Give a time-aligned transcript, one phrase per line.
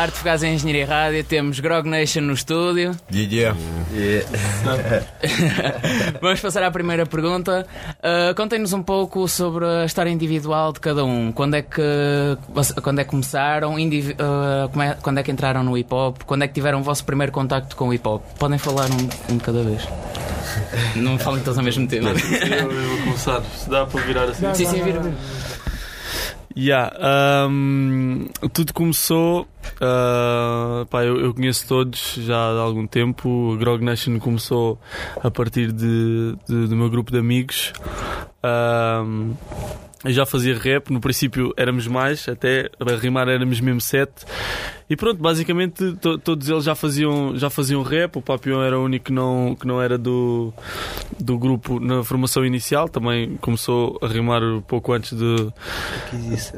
[0.00, 2.96] Arte Fugaz em Engenharia Rádio, temos Grog Nation no estúdio.
[3.12, 3.54] Yeah,
[3.92, 4.26] yeah.
[6.22, 7.66] Vamos passar à primeira pergunta.
[7.98, 11.30] Uh, Contem-nos um pouco sobre a história individual de cada um.
[11.32, 11.82] Quando é que,
[12.82, 13.78] quando é que começaram?
[13.78, 16.22] Indivi uh, é, quando é que entraram no hip hop?
[16.24, 18.22] Quando é que tiveram o vosso primeiro contacto com o hip hop?
[18.38, 19.86] Podem falar um, um de cada vez.
[20.96, 22.06] Não falem todos ao mesmo tempo.
[22.06, 23.42] Eu, eu vou começar.
[23.42, 24.46] Se dá para virar assim.
[24.54, 25.12] Sim, sim, vira.
[26.56, 29.46] Yeah, um, tudo começou.
[29.76, 33.28] Uh, pá, eu, eu, conheço todos já há algum tempo.
[33.28, 34.78] O Grog Nation começou
[35.22, 37.72] a partir de, de do meu grupo de amigos.
[38.42, 39.34] Um,
[40.02, 44.24] eu já fazia rap, no princípio éramos mais, até a rimar éramos mesmo sete.
[44.88, 48.16] E pronto, basicamente to, todos eles já faziam, já faziam rap.
[48.16, 50.52] O Papião era o único que não, que não era do,
[51.18, 52.88] do grupo na formação inicial.
[52.88, 55.52] Também começou a rimar pouco antes de,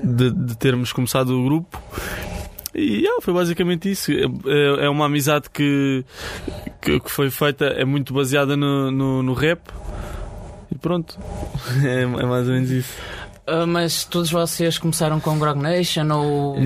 [0.03, 1.83] de, de termos começado o grupo.
[2.75, 4.13] E yeah, foi basicamente isso.
[4.13, 6.05] É, é, é uma amizade que,
[6.81, 9.61] que, que, foi feita, é muito baseada no, no, no rap.
[10.71, 11.19] E pronto,
[11.85, 12.97] é, é mais ou menos isso.
[13.53, 16.57] Uh, mas todos vocês começaram com Grog Nation ou.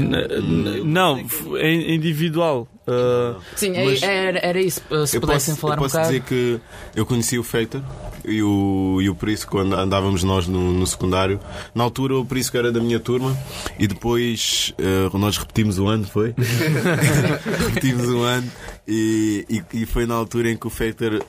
[0.84, 1.18] não,
[1.56, 2.68] é individual.
[2.86, 4.80] Uh, Sim, é, mas era, era isso.
[5.04, 6.60] Se pudessem posso, falar eu posso um dizer que
[6.94, 7.82] eu conheci o Factor
[8.24, 11.40] e o, e o Prisco quando andávamos nós no, no, secundário.
[11.74, 13.36] Na altura o Prisco era da minha turma
[13.76, 16.32] e depois uh, nós repetimos o ano, foi?
[17.66, 18.48] repetimos o ano
[18.86, 21.24] e, e, e, foi na altura em que o Factor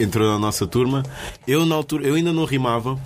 [0.00, 1.04] entrou na nossa turma.
[1.46, 2.98] Eu na altura eu ainda não rimava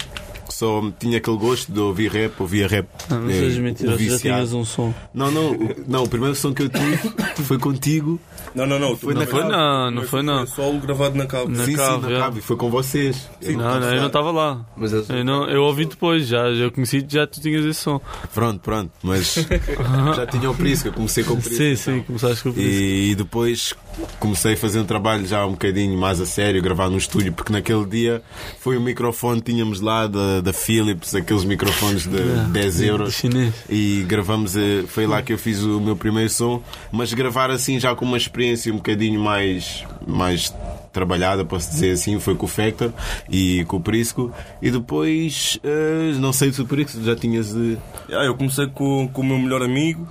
[0.53, 2.87] só tinha aquele gosto de ouvir rap, ouvia rap.
[3.09, 4.93] Não, não sejas mentiroso, já tinhas um som.
[5.13, 6.99] Não, não, o, não, o primeiro som que eu tive
[7.45, 8.21] foi contigo.
[8.55, 8.97] Não, não, não.
[8.97, 10.47] Foi não, na foi, não, não foi não.
[10.47, 11.49] Foi solo gravado na cabo.
[11.49, 12.39] Na sim, cabo, sim, na cabo.
[12.39, 13.29] E foi com vocês.
[13.41, 14.65] Sim, não, não, eu não estava lá.
[14.77, 18.01] Mas eu, eu, não, eu ouvi depois, já, já conheci, já tu tinhas esse som.
[18.35, 18.91] Pronto, pronto.
[19.03, 19.35] Mas
[20.17, 21.57] já tinha o Prisco, eu comecei com o Prisco.
[21.57, 22.05] Sim, sim, então.
[22.05, 22.73] começaste com o Prisco.
[22.73, 23.75] E, e depois
[24.19, 27.53] comecei a fazer um trabalho já um bocadinho mais a sério, gravar no estúdio, porque
[27.53, 28.23] naquele dia
[28.59, 33.23] foi o microfone que tínhamos lá da, da Philips, aqueles microfones de yeah, 10 euros.
[33.69, 36.63] E gravamos, eh, foi lá que eu fiz o meu primeiro som,
[36.93, 40.53] mas gravar assim já com uma experiência um bocadinho mais, mais
[40.93, 42.93] trabalhada, posso dizer assim, foi com o Factor
[43.29, 44.33] e com o Prisco.
[44.61, 47.79] E depois, uh, não sei se o Prisco já tinhas de.
[48.09, 50.07] Yeah, eu comecei com, com o meu melhor amigo,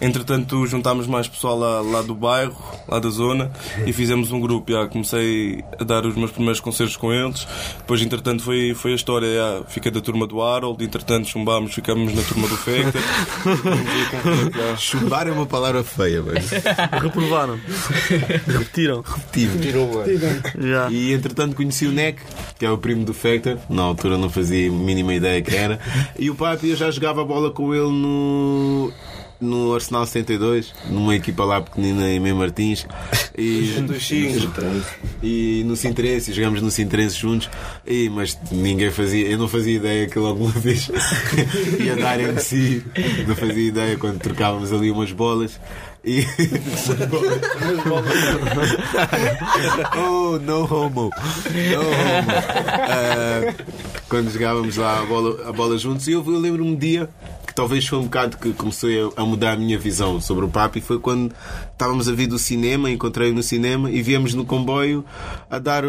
[0.00, 2.56] entretanto juntámos mais pessoal lá, lá do bairro,
[2.88, 3.50] lá da zona,
[3.86, 4.70] e fizemos um grupo.
[4.70, 7.46] Yeah, comecei a dar os meus primeiros concertos com eles.
[7.78, 9.26] Depois, entretanto, foi, foi a história.
[9.26, 13.02] Yeah, fiquei da turma do Harold, entretanto, chumbámos, ficamos na turma do Factor.
[14.78, 16.50] Chumbar é uma palavra feia, mas.
[17.02, 17.58] Reprovaram.
[18.46, 19.02] Repetiram.
[19.02, 19.92] Repetiram.
[19.92, 20.23] Repetiram.
[20.58, 20.90] Yeah.
[20.94, 22.20] E entretanto conheci o Neck,
[22.58, 23.58] que é o primo do Factor.
[23.68, 25.78] Na altura não fazia a mínima ideia que era.
[26.18, 28.92] E o Papi eu já jogava bola com ele no
[29.44, 32.86] no Arsenal 72, numa equipa lá pequenina em Mem Martins.
[33.36, 33.74] E,
[35.22, 37.50] e no Sintrense, jogamos no Sintrense juntos.
[37.86, 40.90] E, mas ninguém fazia, eu não fazia ideia que ele alguma vez
[41.80, 42.84] ia dar em si.
[43.26, 45.60] Não fazia ideia quando trocávamos ali umas bolas.
[46.04, 46.22] E...
[49.96, 50.70] oh, no homo.
[50.70, 51.10] No homo.
[52.90, 53.54] Uh,
[54.08, 57.08] quando jogávamos lá a bola, a bola juntos, e eu, eu lembro-me um dia
[57.54, 60.80] que talvez foi um bocado que comecei a, mudar a minha visão sobre o Papi.
[60.80, 61.32] Foi quando
[61.70, 65.04] estávamos a vir do cinema, encontrei-o no cinema e viemos no comboio
[65.48, 65.84] a dar,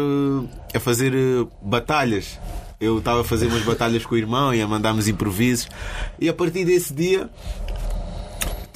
[0.72, 2.38] a fazer uh, batalhas.
[2.80, 5.68] Eu estava a fazer umas batalhas com o irmão e a mandarmos improvisos.
[6.20, 7.28] E a partir desse dia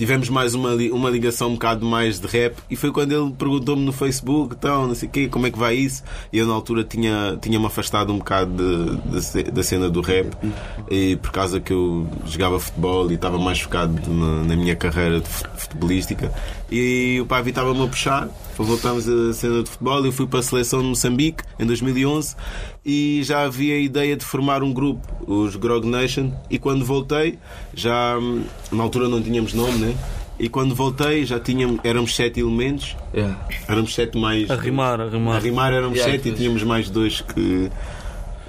[0.01, 3.85] tivemos mais uma, uma ligação um bocado mais de rap e foi quando ele perguntou-me
[3.85, 6.03] no Facebook então, não sei quê, como é que vai isso?
[6.33, 8.51] E eu na altura tinha, tinha-me afastado um bocado
[8.97, 10.27] de, de, da cena do rap
[10.91, 15.21] e por causa que eu jogava futebol e estava mais focado na, na minha carreira
[15.21, 16.33] futebolística
[16.71, 18.29] e o Pavi estava-me a puxar
[18.65, 22.37] voltamos à cena de futebol eu fui para a seleção de Moçambique em 2011
[22.85, 27.39] e já havia a ideia de formar um grupo, os Grog Nation, e quando voltei,
[27.75, 29.95] já hum, na altura não tínhamos nome, né?
[30.39, 33.39] E quando voltei já tínhamos, éramos sete elementos, yeah.
[33.69, 34.51] éramos sete mais.
[34.51, 35.37] A rimar, a rimar.
[35.37, 37.71] A rimar éramos yeah, sete e tínhamos mais dois que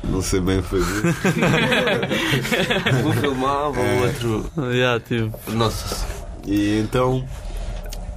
[0.05, 1.07] não sei bem fazer.
[3.05, 4.01] um filmava, o é.
[4.03, 4.51] outro.
[4.71, 5.51] Yeah, tipo.
[5.51, 6.07] Nossa.
[6.47, 7.25] E então,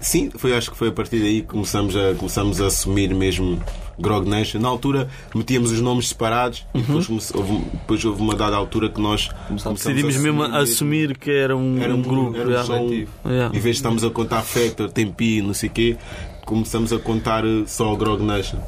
[0.04, 3.60] sim, foi, acho que foi a partir daí que começamos a, começamos a assumir mesmo
[3.98, 4.60] Grog Nation.
[4.60, 6.80] Na altura metíamos os nomes separados uhum.
[6.80, 9.30] e depois houve, depois houve uma dada altura que nós
[9.72, 12.36] decidimos mesmo a assumir que era um, era um grupo.
[12.36, 12.90] Era um som,
[13.26, 13.56] yeah.
[13.56, 15.96] Em vez de estarmos a contar Factor, Tempi, não sei o quê,
[16.44, 18.58] começamos a contar eh, só o Grog Nation.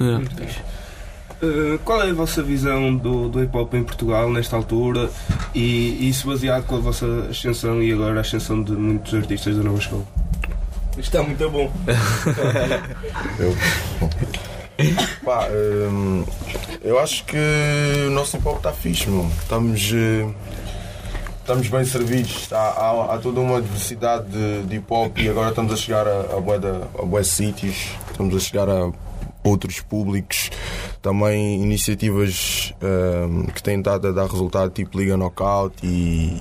[0.00, 0.24] Yeah.
[1.42, 5.08] Uh, qual é a vossa visão do, do hip hop em Portugal nesta altura
[5.54, 9.62] e isso baseado com a vossa ascensão e agora a ascensão de muitos artistas da
[9.62, 10.04] nova escola?
[10.90, 11.72] Isto está muito bom.
[13.38, 13.56] Eu,
[15.24, 15.46] pá,
[15.90, 16.24] hum,
[16.82, 17.36] eu acho que
[18.06, 19.26] o nosso hip hop está fixe, meu.
[19.42, 20.26] Estamos, eh,
[21.40, 22.50] estamos bem servidos.
[22.52, 26.06] Há, há, há toda uma diversidade de, de hip hop e agora estamos a chegar
[26.06, 27.90] a, a, da- a sítios.
[28.10, 28.90] Estamos a chegar a
[29.42, 30.50] outros públicos.
[31.02, 36.36] Também iniciativas hum, que têm estado a dar resultado, tipo Liga Knockout e,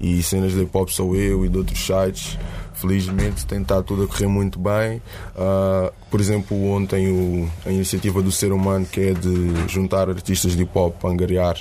[0.00, 2.38] e cenas de hip hop sou eu e de outros sites.
[2.88, 5.00] Felizmente tem estado tudo a correr muito bem.
[5.34, 10.52] Ah, por exemplo, ontem o- a iniciativa do Ser Humano, que é de juntar artistas
[10.52, 11.56] de hip hop, angariar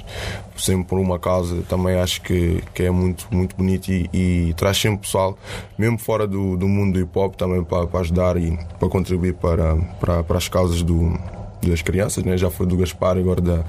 [0.57, 4.77] sempre por uma causa, também acho que, que é muito, muito bonito e, e traz
[4.77, 5.37] sempre pessoal,
[5.77, 9.33] mesmo fora do, do mundo do hip hop, também para, para ajudar e para contribuir
[9.35, 11.17] para, para, para as causas do,
[11.65, 12.21] das crianças.
[12.25, 12.37] Né?
[12.37, 13.63] Já foi do Gaspar e agora da,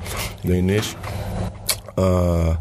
[0.44, 0.96] da Inês.
[1.96, 2.58] Ah,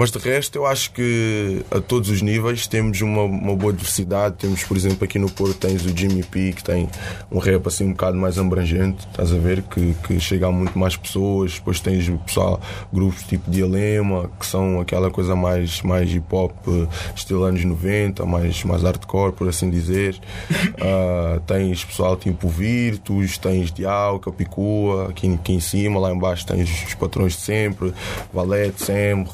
[0.00, 4.36] mas de resto, eu acho que a todos os níveis temos uma, uma boa diversidade.
[4.36, 6.88] Temos, por exemplo, aqui no Porto tens o Jimmy P, que tem
[7.30, 9.60] um rap assim um bocado mais abrangente, estás a ver?
[9.60, 11.52] Que, que chega a muito mais pessoas.
[11.52, 12.58] Depois tens o pessoal,
[12.90, 18.24] grupos tipo Dialema, que são aquela coisa mais, mais hip hop, eh, estilo anos 90,
[18.24, 20.18] mais, mais hardcore, por assim dizer.
[20.82, 26.70] Ah, tens pessoal tipo Virtus, tens Dial, Capicua, aqui, aqui em cima, lá embaixo tens
[26.86, 27.92] os patrões de sempre,
[28.32, 29.24] Valete, Sam,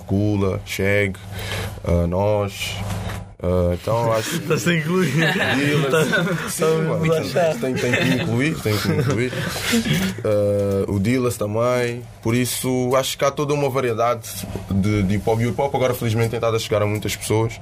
[0.57, 1.17] Regula, Cheg,
[1.85, 2.77] ah, nós.
[3.43, 5.13] Ah, então acho que Estás a incluir.
[5.13, 6.53] Dealers.
[6.53, 7.03] Sim, mano,
[7.61, 9.33] tem, tem, tem que incluir, tem que incluir.
[10.25, 12.03] Ah, o Dealers também.
[12.23, 15.41] Por isso, acho que há toda uma variedade de, de hip hop.
[15.41, 17.61] E o hip hop agora, felizmente, tem estado a chegar a muitas pessoas.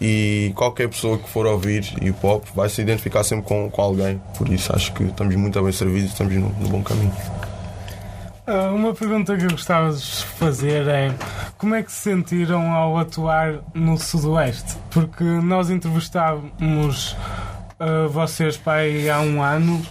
[0.00, 4.20] E qualquer pessoa que for ouvir hip hop vai se identificar sempre com, com alguém.
[4.36, 7.14] Por isso, acho que estamos muito bem servidos e estamos no, no bom caminho.
[8.46, 11.14] Ah, Uma pergunta que eu gostava de fazer é
[11.56, 14.76] como é que se sentiram ao atuar no Sudoeste?
[14.90, 17.16] Porque nós entrevistávamos
[17.80, 19.82] ah, vocês pai há um ano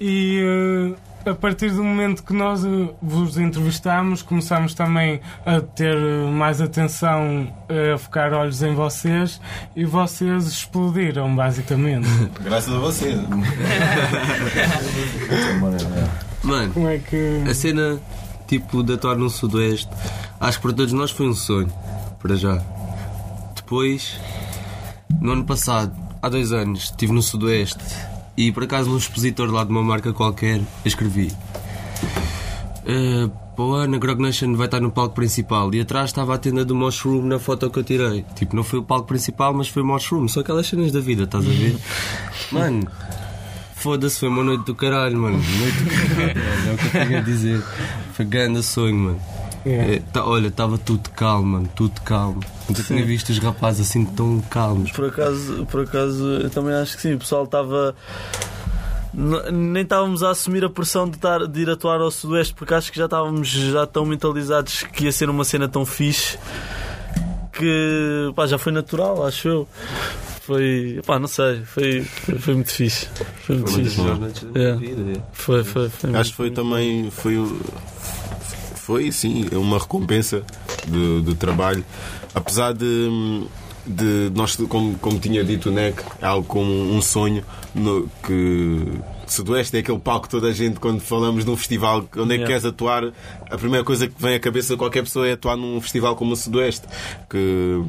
[0.00, 0.94] e
[1.24, 2.62] ah, a partir do momento que nós
[3.00, 5.96] vos entrevistámos começámos também a ter
[6.32, 7.46] mais atenção,
[7.94, 9.40] a focar olhos em vocês
[9.76, 12.08] e vocês explodiram basicamente.
[12.42, 13.12] Graças a você.
[16.42, 17.44] Mano, Como é que.
[17.48, 18.00] a cena
[18.48, 19.88] tipo de atuar no Sudoeste,
[20.40, 21.72] acho que para todos nós foi um sonho,
[22.20, 22.62] para já.
[23.56, 24.18] Depois,
[25.20, 27.78] no ano passado, há dois anos, estive no Sudoeste
[28.36, 31.32] e por acaso num expositor lá de uma marca qualquer, escrevi.
[32.84, 36.34] "Eh, para o ano a Grog Nation vai estar no palco principal e atrás estava
[36.34, 38.24] a tenda do Mushroom na foto que eu tirei.
[38.34, 40.26] Tipo, não foi o palco principal, mas foi o Mushroom.
[40.28, 41.76] São aquelas cenas da vida, estás a ver?
[42.50, 42.86] Mano,
[43.82, 45.36] Foda-se, foi uma noite do caralho, mano.
[45.38, 47.62] Noite do caralho, é o que eu tenho a dizer.
[48.12, 49.20] Foi grande sonho, mano.
[49.66, 49.94] Yeah.
[49.94, 52.40] É, tá- olha, estava tudo calmo, mano, tudo calmo.
[52.68, 54.90] Nunca tinha visto os rapazes assim tão calmos.
[54.92, 57.14] Por acaso, por acaso, eu também acho que sim.
[57.14, 57.94] O pessoal estava.
[59.52, 62.90] Nem estávamos a assumir a pressão de, estar, de ir atuar ao Sudoeste porque acho
[62.90, 66.38] que já estávamos já tão mentalizados que ia ser uma cena tão fixe
[67.52, 69.68] que pá, já foi natural, acho eu.
[70.52, 73.08] Foi, pá, não sei, foi, foi, foi muito fixe.
[73.42, 74.00] Foi muito Foi uma das fixe.
[74.00, 74.80] melhores noites da minha Yeah.
[74.86, 75.18] vida.
[75.18, 75.22] é.
[75.32, 76.14] Foi, foi, foi.
[76.16, 77.36] Acho que foi também foi,
[78.76, 80.42] foi sim uma recompensa
[80.86, 81.84] do, do trabalho,
[82.34, 83.46] apesar de,
[83.86, 87.42] de nós como, como tinha dito o NEC, é algo como um sonho
[87.74, 88.80] no, que
[89.26, 92.38] Sudoeste é aquele palco que toda a gente quando falamos de um festival onde é
[92.38, 92.46] que Yeah.
[92.48, 93.04] queres atuar,
[93.50, 96.32] a primeira coisa que vem à cabeça de qualquer pessoa é atuar num festival como
[96.32, 96.86] o Sudoeste,
[97.30, 97.82] que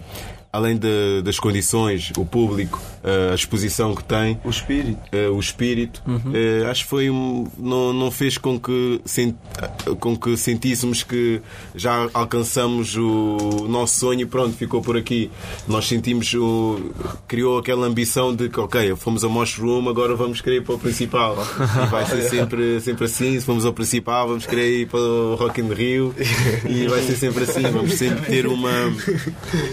[0.53, 2.79] além de- das condições, o público,
[3.31, 4.99] a exposição que tem, O espírito.
[5.11, 6.01] eh, o espírito,
[6.33, 9.01] eh, acho que foi um, não, não fez com que,
[9.99, 11.41] com que sentíssemos que
[11.75, 15.29] já alcançamos o nosso sonho e pronto, ficou por aqui.
[15.67, 16.91] Nós sentimos, o,
[17.27, 20.79] criou aquela ambição de que, ok, fomos a Mushroom, agora vamos querer ir para o
[20.79, 21.35] principal.
[21.83, 23.39] E vai ser sempre, sempre assim.
[23.39, 26.13] Se fomos ao principal, vamos querer ir para o Rock in Rio
[26.69, 27.63] e vai ser sempre assim.
[27.63, 28.71] Vamos sempre ter uma,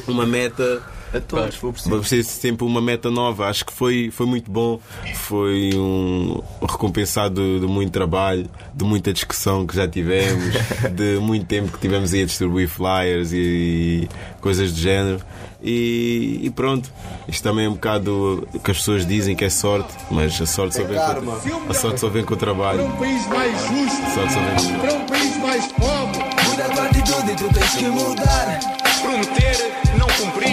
[0.09, 0.70] uma meta
[1.13, 1.91] A todos, foi preciso.
[1.91, 3.47] Vamos ter sempre uma meta nova.
[3.47, 4.81] Acho que foi, foi muito bom.
[5.15, 10.55] Foi um recompensado de, de muito trabalho, de muita discussão que já tivemos,
[10.95, 14.09] de muito tempo que tivemos aí a distribuir flyers e,
[14.41, 15.21] coisas do género.
[15.63, 16.91] E, e pronto,
[17.29, 20.77] isto também é um bocado que as pessoas dizem que é sorte, mas a sorte
[20.77, 22.87] só vem com, a sorte só vem com o trabalho.
[22.87, 26.19] um país mais justo, A sorte só vem com para um país mais pobre.
[26.49, 28.61] Muda a atitude e tu tens que mudar.
[29.03, 30.50] Prometer, não cumprir.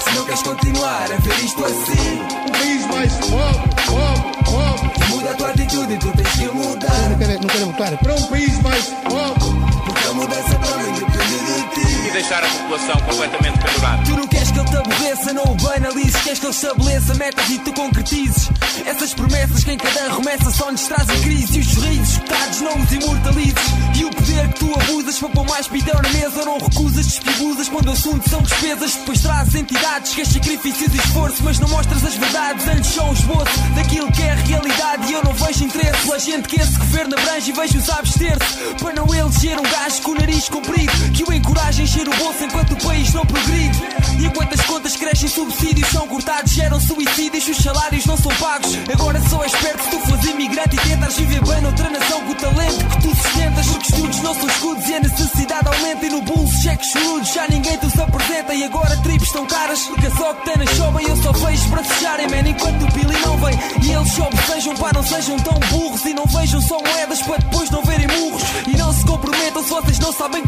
[0.00, 5.08] Se não queres continuar a ver isto assim, Um país mais pobre, pobre, pobre.
[5.08, 7.08] muda a tua atitude e tu tens que mudar.
[7.10, 7.98] Não quero, não quero votar.
[7.98, 9.64] Para um país mais pobre.
[9.84, 12.08] Porque a mudança também depende de ti.
[12.08, 14.02] E deixar a população completamente pendurada.
[14.04, 14.43] Tu não queres
[14.76, 16.16] aborreça, não o banalizes.
[16.22, 18.50] Queres que ele estabeleça metas e tu concretizes.
[18.86, 21.58] Essas promessas que em cada remessa só nos trazem crise.
[21.58, 23.54] E os sorrisos escutados não os imortalizes.
[23.96, 26.44] E o poder que tu abusas para pôr mais pidão na mesa.
[26.44, 28.94] Não recusas, despibusas quando o assunto são despesas.
[28.94, 31.42] Depois trazes entidades que é sacrifícios e esforço.
[31.42, 35.10] Mas não mostras as verdades, antes só um esboço daquilo que é a realidade.
[35.10, 37.50] E eu não vejo interesse pela gente que esse governo abrange.
[37.50, 40.92] E vejo-os a abster-se para não eleger um gajo com o nariz comprido.
[41.12, 43.78] Que o encoraja a encher o bolso enquanto o país não progride.
[44.18, 48.76] E enquanto as contas crescem, subsídios são cortados, geram suicídios, os salários não são pagos.
[48.92, 52.32] Agora só és perto se tu fores imigrante e tentares viver bem noutra nação com
[52.32, 53.66] o talento que tu sustentas.
[53.66, 56.06] Porque estudos não são escudos e a necessidade aumenta.
[56.06, 58.54] E no bolso cheques churudos, já ninguém te os apresenta.
[58.54, 61.68] E agora tripes estão caras, porque só que tem na chova e eu só vejo
[61.70, 62.48] para fecharem, man.
[62.48, 66.04] Enquanto o Billy não vem e eles só sejam pá, não sejam tão burros.
[66.04, 68.42] E não vejam só moedas para depois não verem murros.
[68.66, 70.42] E não se comprometam se vocês não sabem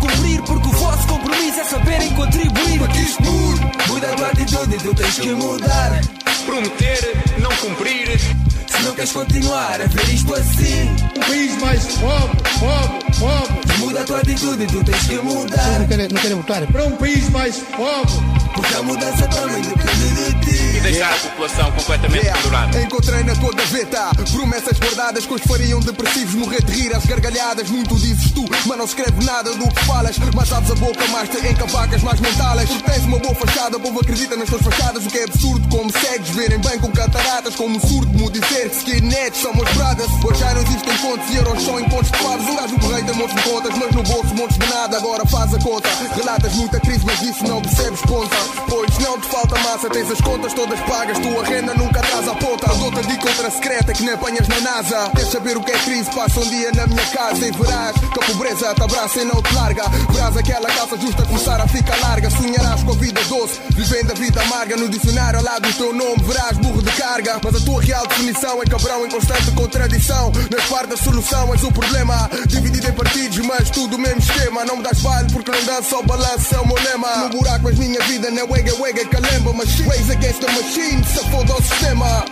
[5.06, 6.00] tens que mudar.
[6.44, 8.18] Prometer, não cumprir.
[8.18, 13.78] Se não queres continuar a ver isto assim, Um país mais pobre, pobre, pobre.
[13.78, 15.78] muda a tua atitude tu tens que mudar.
[15.80, 16.66] Não quero, não votar.
[16.66, 18.12] Para um país mais pobre.
[18.54, 20.45] Porque a mudança também depende de ti.
[20.86, 22.80] Deixar a população completamente pendurada.
[22.80, 27.68] Encontrei na tua gaveta promessas guardadas que os fariam depressivos morrer de rir às gargalhadas.
[27.68, 30.16] Muito dizes tu, mas não escreve nada do que falas.
[30.32, 32.68] Mas abres a boca mais te encavacas mais mentalas.
[32.68, 35.04] Porque tens uma boa fachada, o povo acredita nas tuas fachadas.
[35.04, 37.56] O que é absurdo, como segues, verem bem com cataratas.
[37.56, 40.10] Como surdo, me dizer que skinheads são meus brothers.
[40.24, 42.46] Hoje já não existem contos e euros só em pontos de pares.
[42.46, 44.96] Um gajo rei tem montes de contas, mas no bolso montes de nada.
[44.98, 45.88] Agora faz a conta.
[46.14, 48.36] Relatas muita crise, mas isso não percebes ponta.
[48.68, 51.18] Pois não te falta massa, tens as contas todas pagas.
[51.18, 52.66] Tua renda nunca traz a ponta.
[52.74, 55.10] Dou-te a dica outra secreta que nem apanhas na NASA.
[55.10, 56.10] Queres saber o que é crise?
[56.14, 59.42] Passa um dia na minha casa e verás que a pobreza te abraça e não
[59.42, 59.82] te larga.
[60.10, 62.30] Verás aquela calça justa começar a ficar larga.
[62.30, 64.76] Sonharás com a vida doce, vivendo a vida amarga.
[64.76, 67.40] No dicionário ao lado do teu nome verás burro de carga.
[67.42, 70.32] Mas a tua real definição é cabrão em constante contradição.
[70.50, 72.30] Nas parte da solução és o problema.
[72.46, 74.64] Dividido em partidos, mas tudo o mesmo esquema.
[74.64, 77.16] Não me das vale porque não dá só balanço, é o meu lema.
[77.16, 79.52] No buraco, mas minha vida não é wega, wega, calemba.
[79.52, 82.24] Mas ways against the machine, se foda o sistema.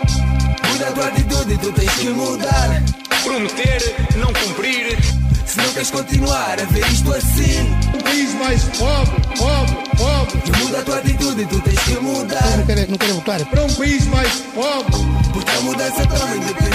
[0.69, 2.83] Muda a tua atitude e tu tens que mudar.
[3.23, 4.97] Prometer, não cumprir.
[5.45, 10.59] Se não queres continuar a ver isto assim, Um país mais pobre, pobre, pobre.
[10.59, 12.57] muda a tua atitude e tu tens que mudar.
[12.57, 13.45] Não quero, não quero votar.
[13.45, 14.95] Para um país mais pobre.
[15.33, 16.74] Porque a mudança também depende.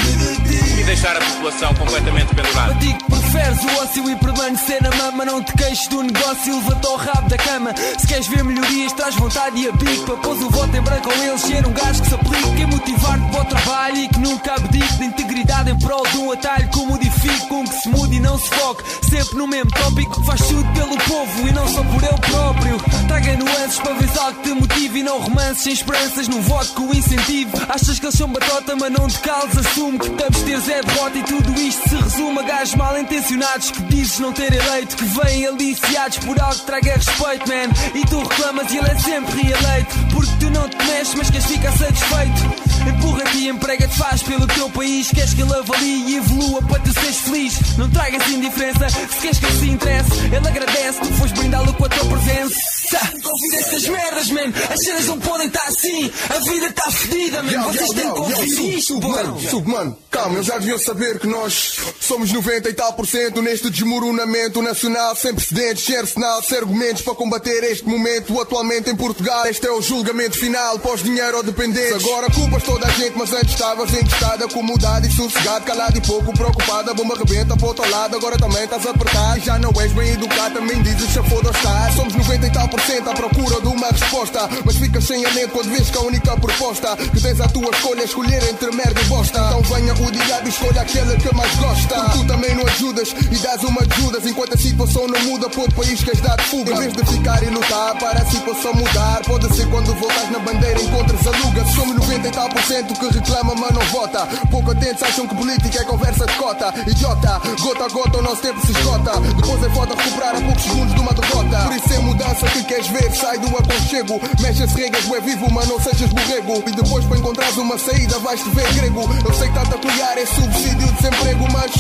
[0.81, 2.75] E deixar a população completamente pendurada.
[2.77, 5.27] Digo que preferes o ócio e permanecer na mama.
[5.27, 7.75] Não te queixes do negócio e levanta o rabo da cama.
[7.99, 10.07] Se queres ver melhorias, traz vontade e a bico.
[10.07, 12.63] Para pôs o voto em branco com eles, ser um gajo que se aplique.
[12.63, 16.33] E motivar-te para o trabalho e que nunca abdique de integridade em prol de um
[16.33, 17.47] atalho que o modifique.
[17.49, 18.83] Com que se mude e não se foque.
[19.11, 20.25] Sempre no mesmo tópico.
[20.25, 22.79] Faz tudo pelo povo e não só por ele próprio.
[23.07, 26.73] Traga nuances para ver algo que te motive e não romances sem esperanças num voto
[26.75, 27.51] que o incentive.
[27.69, 29.59] Achas que eles são batota, mas não te cales.
[29.59, 33.71] Assume que te absteres é derrota e tudo isto se resume a gajos mal intencionados
[33.71, 34.97] que dizes não ter eleito.
[34.97, 37.99] Que vêm aliciados por algo que traga respeito, man.
[37.99, 39.99] E tu reclamas e ele é sempre reeleito.
[40.13, 42.71] Porque tu não te mexes, mas queres ficar satisfeito.
[42.89, 45.09] Empurra-te e emprega-te, faz pelo teu país.
[45.09, 47.77] Queres que ele avalie e evolua para tu seres feliz.
[47.77, 50.13] Não tragas indiferença, se queres que ele se interesse.
[50.27, 52.80] Ele agradece, tu fores brindá-lo com a tua presença.
[52.99, 54.53] Convida estas merdas, man.
[54.71, 56.11] As cenas não podem estar assim.
[56.29, 57.63] A vida está fedida, man.
[57.65, 59.41] Vocês têm que ouvir isto, mano.
[59.41, 63.71] submano, calma, eles já deviam saber que nós somos 90 e tal por cento neste
[63.71, 68.41] desmoronamento nacional sem precedentes, sem arsenal, sem argumentos para combater este momento.
[68.41, 72.05] Atualmente em Portugal, este é o julgamento final pós dinheiro ou dependentes.
[72.05, 76.33] Agora culpas toda a gente, mas antes estavas encostada, acomodada e sossegado, calado e pouco
[76.33, 76.91] preocupada.
[76.91, 79.39] A bomba rebenta para o outro lado, agora também estás apertado.
[79.39, 81.95] E já não és bem educado, também dizes se foda estás.
[81.95, 85.51] Somos 90 e tal por cento à procura de uma resposta, mas ficas sem alento
[85.51, 89.01] quando vês que a única proposta que tens à tua escolha é escolher entre merda
[89.01, 89.39] e bosta.
[89.39, 91.95] Então venha o diabo e escolha aquele que mais gosta.
[91.95, 95.49] Porque tu também não ajudas e dás uma de Judas enquanto a situação não muda
[95.49, 96.73] para outro país queres dar de fuga.
[96.73, 100.39] Em vez de ficar e lutar para a situação mudar, pode ser quando voltas na
[100.39, 101.65] bandeira encontras aluga.
[101.75, 104.27] Somos 90 e tal por cento que reclama, mas não vota.
[104.51, 106.73] Pouco atentos acham que política é conversa de cota.
[106.87, 109.21] Idiota, gota a gota o nosso tempo se esgota.
[109.21, 111.59] Depois é foda recuperar a poucos segundos de uma derrota.
[111.65, 114.21] Por isso é mudança que queres ver, sai do aconchego.
[114.41, 116.63] Mexe as regras, é vivo, mas não sejas borrego.
[116.69, 119.01] E depois para encontrares uma saída vais-te ver grego.
[119.25, 121.73] Eu sei que está-te a apoiar, é subsídio de desemprego, mas.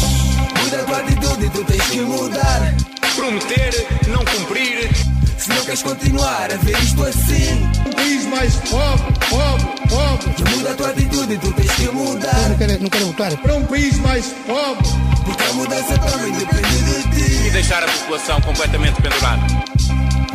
[0.65, 2.75] Muda a tua atitude e tu tens que mudar.
[3.15, 4.91] Prometer, não cumprir.
[5.39, 10.57] Se não queres continuar a ver isto assim, Um país mais pobre, pobre, pobre.
[10.57, 12.49] muda a tua atitude e tu tens que mudar.
[12.49, 13.37] Não quero, não quero votar.
[13.37, 14.89] Para um país mais pobre.
[15.25, 17.47] Porque a mudança também depende de ti.
[17.47, 19.47] E deixar a população completamente pendurada.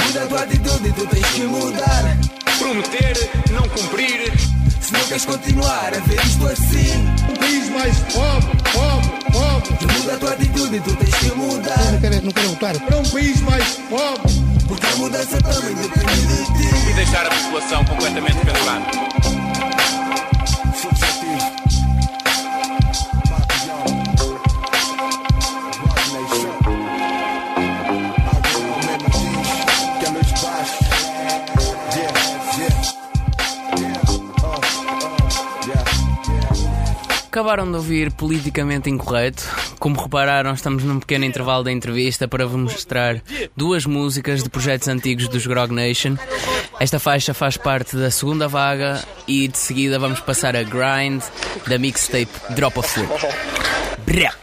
[0.08, 2.18] Muda a tua atitude e tu tens que mudar.
[2.58, 4.32] Prometer, não cumprir.
[4.82, 9.94] Se não queres continuar a ver isto assim, Um país mais pobre, pobre, pobre.
[10.00, 11.92] muda a tua atitude e tu tens que mudar.
[11.92, 12.80] Não quero, não quero votar.
[12.80, 14.46] Para um país mais pobre.
[14.68, 16.90] Porque a mudança também depende de ti.
[16.90, 19.45] E deixar a população completamente pendurada.
[37.36, 39.44] Acabaram de ouvir Politicamente Incorreto.
[39.78, 43.22] Como repararam, estamos num pequeno intervalo da entrevista para vos mostrar
[43.58, 46.16] duas músicas de projetos antigos dos Grog Nation.
[46.80, 51.22] Esta faixa faz parte da segunda vaga e de seguida vamos passar a Grind
[51.68, 53.02] da mixtape Drop of.
[54.06, 54.34] Brá.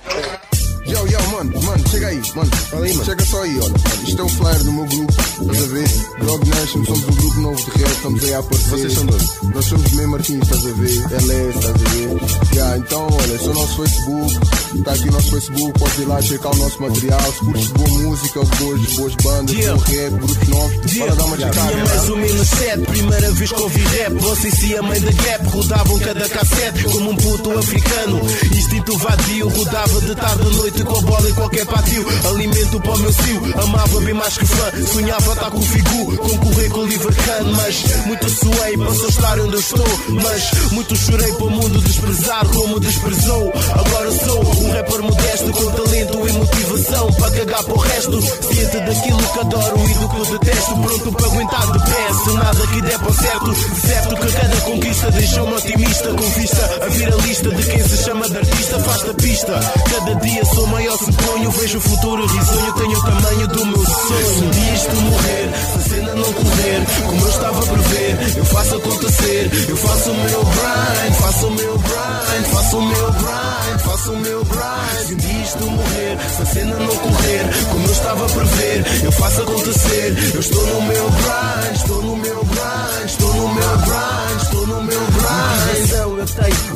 [0.85, 2.51] Yo, yo, mano, mano, chega aí, mano.
[2.71, 3.05] Fala aí, mano.
[3.05, 3.75] Chega só aí, olha.
[4.07, 5.89] Isto é o flyer do meu grupo, estás a ver?
[6.21, 8.69] Grog Nation, somos um grupo novo de rap, estamos aí a aparecer.
[8.71, 9.43] Vocês são dois?
[9.55, 11.13] Nós somos meio Martins, estás a ver?
[11.13, 12.55] LS, estás a ver?
[12.55, 14.39] Yeah, então, olha, esse é o nosso Facebook,
[14.77, 17.33] está aqui o nosso Facebook, podes ir lá checar o nosso material.
[17.33, 19.75] Se curtes boa música, boas, boas bandas, Yeah.
[19.75, 21.73] bom rap, grupos novos, para dar uma checada.
[21.73, 25.11] Tinha mais ou menos sete, primeira vez que ouvi rap Vocês se a mãe da
[25.11, 28.21] gap, rodavam cada cassete Como um puto africano
[28.53, 32.93] Instinto vadio, rodava de tarde à noite Com a bola em qualquer patio Alimento para
[32.93, 36.79] o meu cio, amava bem mais que fã Sonhava estar com o Figu, concorrer com
[36.79, 41.33] o Oliver Kahn Mas muito suei para só estar onde eu estou Mas muito chorei
[41.33, 47.13] para o mundo desprezar Como desprezou, agora sou Um rapper modesto com talento e motivação
[47.15, 48.21] Para cagar para o resto.
[48.21, 52.13] Ciente daquilo que adoro e do que eu detesto Pronto para aguentar de pé.
[52.25, 56.09] Se nada que der para certo Certo que cada conquista deixou-me otimista.
[56.09, 59.61] Com vista a vir a lista de quem se chama de artista Faz da pista.
[59.91, 63.85] Cada dia sou maior se ponho Vejo o futuro risonho Tenho o tamanho do meu
[63.85, 67.67] sonho Se um dia isto morrer Se a cena não correr Como eu estava a
[67.67, 69.51] prever Eu faço acontecer.
[69.69, 74.19] Eu faço o meu grind Faço o meu grind Faço o meu grind Faço o
[74.19, 75.07] meu grind.
[75.07, 78.85] Se um dia isto morrer Se a cena não correr Como eu estava a prever
[79.05, 80.17] Eu faço acontecer.
[80.35, 84.42] Eu estou no meu grind Estou no meu grind Estou no meu grind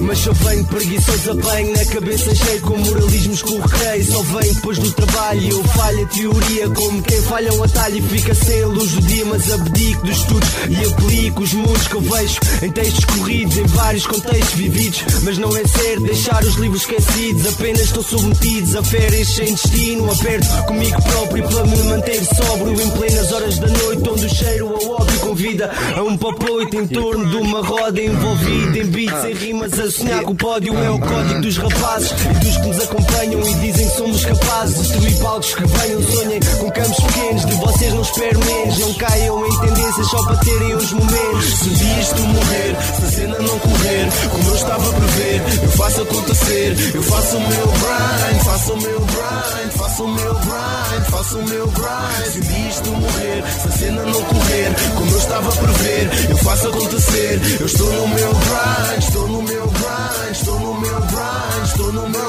[0.00, 4.90] Mas só venho preguiçoso bem Na cabeça cheio com moralismo escorreguei Só venho depois do
[4.90, 5.48] trabalho.
[5.48, 9.24] Eu falho a teoria Como quem falha um atalho E fica sem luz do dia
[9.24, 13.66] Mas abdico dos estudos E aplico os mundos que eu vejo Em textos corridos Em
[13.66, 15.04] vários contextos vividos.
[15.22, 20.10] Mas não é certo deixar os livros esquecidos Apenas estão submetidos a férias sem destino
[20.10, 24.68] Aperto comigo próprio para me manter sóbrio Em plenas horas da noite Onde o cheiro
[24.68, 29.35] ao óbvio convida A um papoito em torno de uma roda Envolvido em beats, em
[29.36, 30.74] rimas A sonhar que o pódio.
[30.76, 34.76] É o código dos rapazes E dos que nos acompanham e dizem que somos capazes
[34.76, 36.02] De destruir palcos que venham.
[36.02, 38.78] Sonhem com campos pequenos De vocês não espero menos.
[38.78, 41.44] Não caiam em tendências só para terem os momentos.
[41.44, 45.70] Se dia isto morrer Se a cena não correr Como eu estava a prever Eu
[45.70, 46.76] faço acontecer.
[46.94, 51.48] Eu faço o meu grind Faço o meu grind Faço o meu grind Faço o
[51.48, 52.32] meu grind.
[52.32, 56.36] Se dia isto morrer Se a cena não correr Como eu estava a prever Eu
[56.38, 57.40] faço acontecer.
[57.60, 62.08] Eu estou no meu grind Estou no meu grind Estou no meu grind Estou no
[62.08, 62.26] meu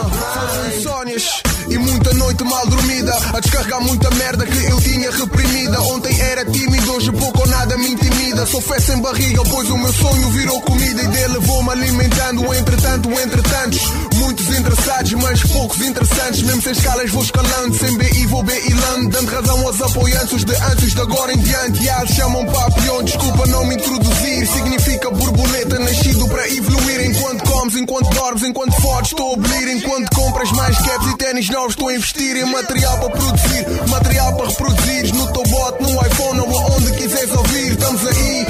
[0.75, 3.15] insónias e muita noite mal dormida.
[3.33, 5.81] A descarregar muita merda que eu tinha reprimida.
[5.83, 8.45] Ontem era tímido, hoje pouco ou nada me intimida.
[8.45, 11.01] Sou fé sem barriga, pois o meu sonho virou comida.
[11.01, 13.81] E dele vou-me alimentando, entretanto, entretantos.
[14.15, 16.41] Muitos interessados, mas poucos interessantes.
[16.43, 20.93] Mesmo sem escalas vou escalando, sem BI vou BIlando Dando razão aos apoiantes, de antes,
[20.93, 21.83] de agora em diante.
[21.83, 24.45] E eles chamam papião, desculpa não me introduzir.
[24.47, 27.11] Significa borboleta, nascido para evoluir.
[27.11, 29.36] Enquanto comes, enquanto dormes, enquanto fodes Estou
[29.67, 33.87] enquanto compras mais caps e ténis novos Estou a investir em material para produzir.
[33.87, 35.13] Material para reproduzir.
[35.13, 37.71] No teu bot, no iPhone ou aonde quiseres ouvir.
[37.73, 38.47] Estamos aí,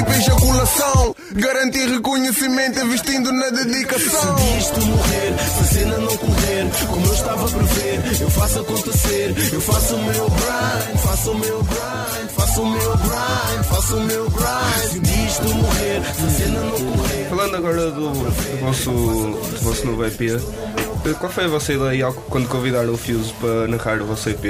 [0.00, 1.14] tipo ejaculação.
[1.32, 4.38] Garantir reconhecimento investindo na dedicação.
[4.38, 8.60] Se isto morrer, se a cena não correr Como eu estava a prever Eu faço
[8.60, 9.34] acontecer.
[9.52, 14.00] Eu faço o meu grind Faço o meu grind Faço o meu grind Faço o
[14.00, 15.06] meu grind.
[15.06, 17.28] Se isto morrer, se a cena não correr.
[17.28, 22.12] Falando agora do, do vosso, do vosso novo EP, eh, qual foi a vossa ideia
[22.28, 24.44] quando convidaram o Fuse para narrar o vosso EP?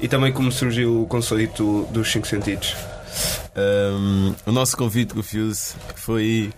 [0.00, 2.74] E também como surgiu o conceito dos 5 sentidos?
[3.56, 6.52] Um, o nosso convite com o Fuse foi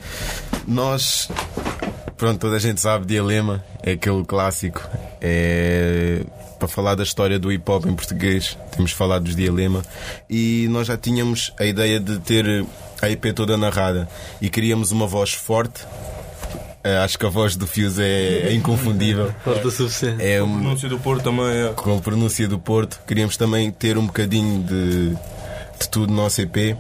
[0.67, 1.29] nós.
[2.17, 4.83] Pronto, toda a gente sabe, Dialema é aquele clássico.
[5.21, 6.25] É,
[6.59, 9.83] para falar da história do hip hop em português, temos falado dos Dialema
[10.29, 12.67] e nós já tínhamos a ideia de ter
[13.01, 14.09] a EP toda narrada
[14.41, 15.87] e queríamos uma voz forte.
[16.83, 19.33] Eh, acho que a voz do Fuse é, é inconfundível.
[19.45, 20.23] Forte o suficiente.
[20.23, 21.73] É A um, pronúncia do Porto também é.
[21.75, 23.01] com a pronúncia do Porto.
[23.07, 25.17] Queríamos também ter um bocadinho de,
[25.79, 26.77] de tudo no EP.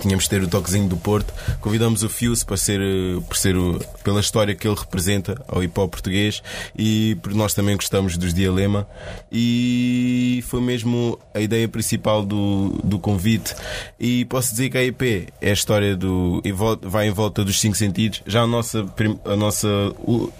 [0.00, 1.32] Tínhamos de ter o toquezinho do Porto.
[1.60, 5.62] Convidamos o Fuse para ser, eh, por ser o- pela história que ele representa ao
[5.62, 6.42] hip hop português
[6.76, 8.86] e nós também gostamos dos Dialema.
[9.30, 13.54] E foi mesmo a ideia principal do, do convite.
[13.98, 16.42] E posso dizer que a EP é a história do.
[16.82, 18.22] vai em volta dos cinco sentidos.
[18.26, 18.84] Já a nossa,
[19.24, 19.68] a nossa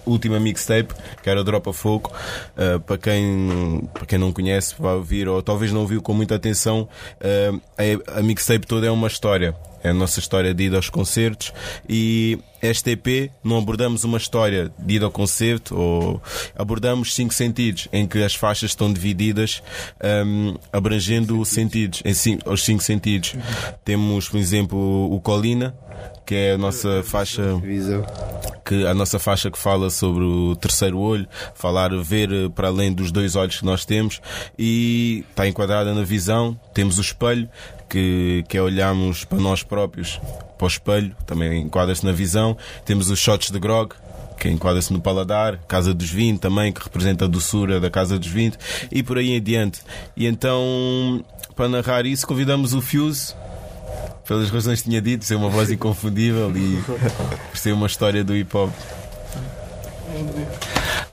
[0.06, 2.12] última mixtape, que era Drop a Fogo,
[2.56, 6.34] uh, para, quem, para quem não conhece, vai ouvir, ou talvez não ouviu com muita
[6.34, 6.88] atenção,
[7.20, 7.60] uh,
[8.14, 9.53] a, a mixtape toda é uma história.
[9.84, 11.52] É a nossa história de ida aos concertos
[11.86, 16.22] e esta EP não abordamos uma história de ida ao concerto ou
[16.56, 19.62] abordamos cinco sentidos em que as faixas estão divididas
[20.26, 23.36] um, abrangendo sentidos, em cinco, os cinco sentidos.
[23.84, 25.74] Temos, por exemplo, o Colina,
[26.24, 27.42] que é a nossa faixa
[28.64, 33.12] que a nossa faixa que fala sobre o terceiro olho, falar ver para além dos
[33.12, 34.22] dois olhos que nós temos
[34.58, 36.58] e está enquadrada na visão.
[36.72, 37.48] Temos o espelho,
[37.88, 40.18] que, que é olharmos para nós próprios,
[40.56, 42.56] para o espelho, também enquadra-se na visão.
[42.86, 43.94] Temos os shots de grog,
[44.38, 48.28] que enquadra-se no paladar, Casa dos 20 também, que representa a doçura da Casa dos
[48.28, 48.56] 20
[48.90, 49.82] e por aí em diante.
[50.16, 51.22] E então,
[51.54, 53.34] para narrar isso, convidamos o Fuse,
[54.26, 56.82] pelas razões que tinha dito, ser uma voz inconfundível e
[57.50, 58.70] por ser uma história do hip hop.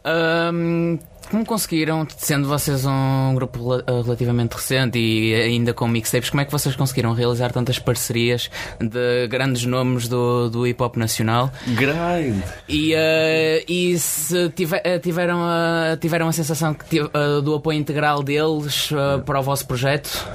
[0.04, 0.98] Ahm,
[1.30, 6.46] como conseguiram, sendo vocês um grupo uh, relativamente recente e ainda com mixtapes, como é
[6.46, 11.50] que vocês conseguiram realizar tantas parcerias de grandes nomes do, do hip hop nacional?
[11.68, 12.44] Grind!
[12.68, 17.80] E, uh, e se tive- uh, tiveram, uh, tiveram a sensação que uh, do apoio
[17.80, 20.28] integral deles uh, para o vosso projeto?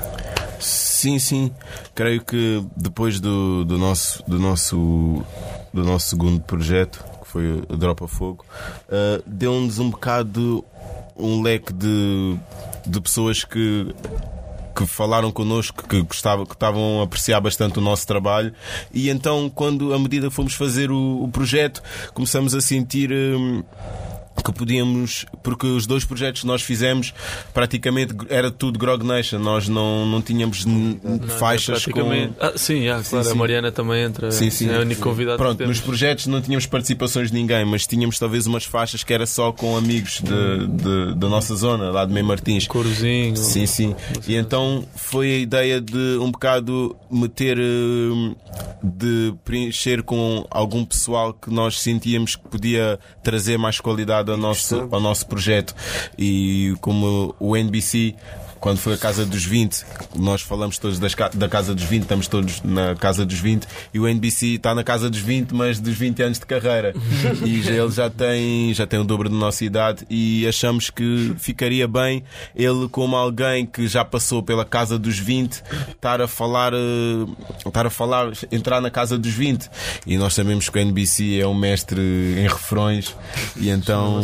[1.07, 1.53] Sim, sim.
[1.95, 5.25] Creio que depois do, do, nosso, do, nosso,
[5.73, 8.45] do nosso segundo projeto, que foi o Drop a Fogo,
[8.89, 10.65] uh, deu-nos um bocado
[11.17, 12.37] um leque de,
[12.85, 13.95] de pessoas que
[14.77, 18.53] que falaram connosco que gostavam, que estavam a apreciar bastante o nosso trabalho
[18.93, 23.65] e então quando à medida que fomos fazer o, o projeto começamos a sentir hum,
[24.45, 27.13] que podíamos, porque os dois projetos que nós fizemos
[27.53, 30.99] praticamente era tudo Grog Nation, nós não, não tínhamos n-
[31.39, 32.01] faixas com.
[32.41, 33.35] Ah, sim, ah, claro, Sim, a.
[33.35, 34.31] Mariana também entra.
[34.31, 34.69] Sim, sim.
[34.71, 38.47] É o único convidado Pronto, nos projetos não tínhamos participações de ninguém, mas tínhamos talvez
[38.47, 42.27] umas faixas que era só com amigos de, de- da nossa zona, lá de Meio
[42.27, 42.67] Martins.
[42.67, 43.37] Corozinho.
[43.37, 43.95] Sim, sim.
[44.29, 48.35] E então foi a ideia de um bocado meter, hum,
[48.83, 54.89] de preencher com algum pessoal que nós sentíamos que podia trazer mais qualidade ao nosso,
[54.91, 55.75] ao nosso projeto.
[56.19, 58.15] E como o NBC.
[58.67, 59.85] Quando foi a Casa dos 20,
[60.17, 64.01] nós falamos todos das da Casa dos 20, estamos todos na Casa dos 20 e
[64.01, 66.93] o NBC está na Casa dos 20, mas dos 20 anos de carreira.
[67.45, 71.33] e já- ele já tem, já tem o dobro da nossa idade e achamos que
[71.39, 72.25] ficaria bem
[72.57, 76.79] ele, como alguém que já passou pela Casa dos 20, estar a falar, eh,
[77.65, 79.71] estar a falar, entrar na Casa dos 20.
[80.05, 82.01] E nós sabemos que o NBC é um mestre
[82.37, 83.15] em refrões
[83.57, 84.21] e então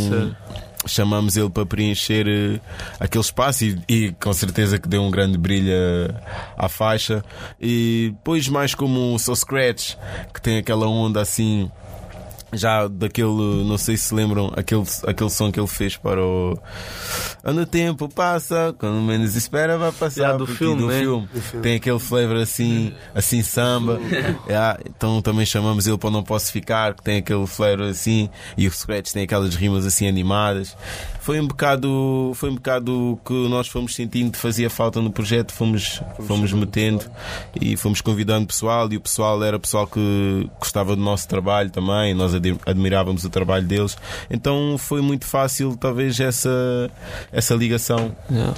[0.87, 2.61] chamamos ele para preencher eh,
[2.99, 6.15] aquele espaço e, e com certeza que deu um grande brilho eh,
[6.57, 7.25] à faixa.
[7.61, 9.95] E depois mais como o So Scratch,
[10.33, 11.71] que tem aquela onda assim.
[12.53, 16.59] Já daquele, não sei se se lembram, aquele, aquele som que ele fez para o.
[17.43, 20.21] Quando o tempo passa, quando menos espera, vai passar.
[20.21, 21.01] Yeah, do por ti", filme, do né?
[21.01, 21.29] filme.
[21.63, 23.99] Tem aquele flavor assim, assim samba.
[24.47, 28.69] Yeah, então também chamamos ele para Não Posso Ficar, que tem aquele flavor assim, e
[28.69, 30.77] o Scratch tem aquelas rimas assim animadas.
[31.21, 35.53] Foi um bocado, foi um bocado que nós fomos sentindo que fazia falta no projeto,
[35.53, 37.05] fomos, fomos metendo
[37.61, 42.13] e fomos convidando pessoal, e o pessoal era pessoal que gostava do nosso trabalho também,
[42.13, 42.35] nós
[42.67, 43.97] admirávamos o trabalho deles.
[44.31, 46.91] Então foi muito fácil, talvez, essa,
[47.33, 48.15] essa ligação.
[48.31, 48.55] Yeah.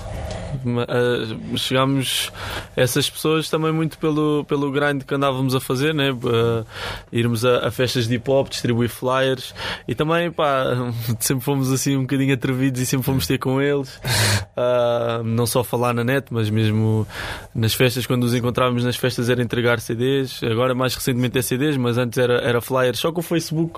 [0.89, 2.31] Ah, chegámos
[2.77, 6.11] a essas pessoas também muito pelo, pelo grind que andávamos a fazer, né?
[6.25, 6.65] Ah,
[7.13, 9.55] irmos a, a festas de hip hop, distribuir flyers
[9.89, 10.65] e também, pá,
[11.19, 14.01] sempre fomos assim um bocadinho atrevidos e sempre fomos ter com eles.
[14.57, 17.05] Ah, não só falar na net, mas mesmo
[17.53, 20.41] nas festas, quando os encontrávamos nas festas, era entregar CDs.
[20.45, 23.74] Agora, mais recentemente, é CDs, mas antes era, era flyers só com o Facebook,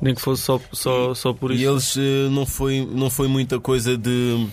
[0.00, 1.62] nem que fosse só, só, só por isso.
[1.62, 4.46] E eles eh, não foi, não foi muita coisa de.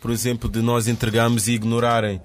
[0.00, 2.20] por exemplo, de nós entregarmos e ignorarem.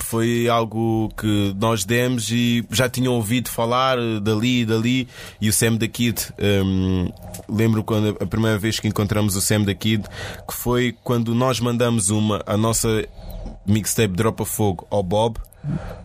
[0.00, 5.08] Foi algo que nós demos e já tinham ouvido falar eh, dali e dali.
[5.40, 6.20] E o Sam da Kid,
[6.64, 7.10] hum,
[7.48, 10.04] lembro quando a primeira vez que encontramos o Sam da Kid,
[10.46, 13.06] que foi quando nós mandamos uma, a nossa
[13.66, 15.38] mixtape Dropa Fogo ao Bob.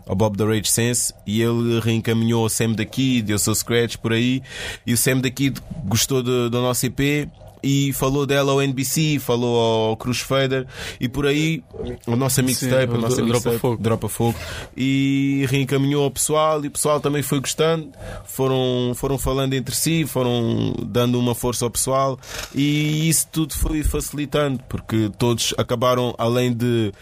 [0.06, 4.12] Ao Bob da Rage Sense e ele reencaminhou o Sam da Kid, eu Scratch por
[4.12, 4.42] aí.
[4.86, 7.28] E o Sam da Kid gostou do, do nosso EP
[7.62, 10.66] e falou dela ao NBC, falou ao Cruz Fader
[11.00, 11.62] e por aí
[12.06, 13.82] a nossa mixtape, a nossa Dropa mixtape, Fogo.
[13.82, 14.38] Dropa Fogo.
[14.76, 17.90] E reencaminhou ao pessoal e o pessoal também foi gostando,
[18.24, 22.18] foram, foram falando entre si, foram dando uma força ao pessoal.
[22.54, 26.92] E isso tudo foi facilitando porque todos acabaram, além de,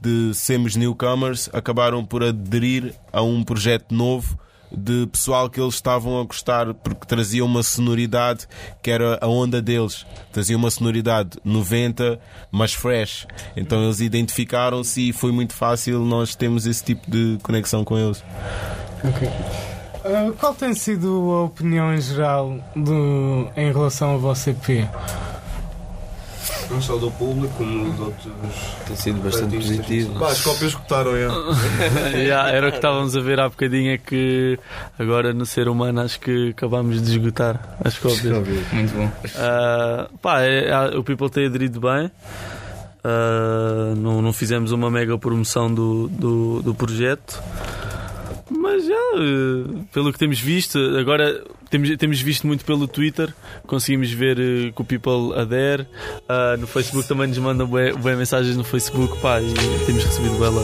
[0.00, 4.38] de sermos newcomers, acabaram por aderir a um projeto novo
[4.70, 8.46] de pessoal que eles estavam a gostar porque trazia uma sonoridade
[8.82, 10.06] que era a onda deles.
[10.32, 13.26] Trazia uma sonoridade 90, mas fresh.
[13.56, 18.22] Então eles identificaram-se e foi muito fácil nós temos esse tipo de conexão com eles.
[20.04, 24.88] Ah, qual tem sido a opinião em geral do, em relação ao vosso EP?
[26.70, 28.32] Não só do público, como de outros.
[28.86, 30.18] Tem sido bastante positivo.
[30.18, 31.28] Pá, as cópias escutaram, é.
[32.18, 34.58] Yeah, era o que estávamos a ver há bocadinho, é que
[34.98, 38.22] agora no ser humano acho que acabámos de esgotar as cópias.
[38.72, 39.10] Muito bom.
[39.36, 42.10] Ah, pá, é- é- o People tem aderido bem.
[43.04, 47.40] Ah, não, não fizemos uma mega promoção do, do, do projeto.
[48.80, 53.34] Já, eh, pelo que temos visto, agora temos, temos visto muito pelo Twitter,
[53.66, 55.86] conseguimos ver eh, que o People adere.
[56.28, 59.52] Ah, no Facebook também nos mandam bué mensagens no Facebook, pá, e
[59.86, 60.62] temos recebido ela.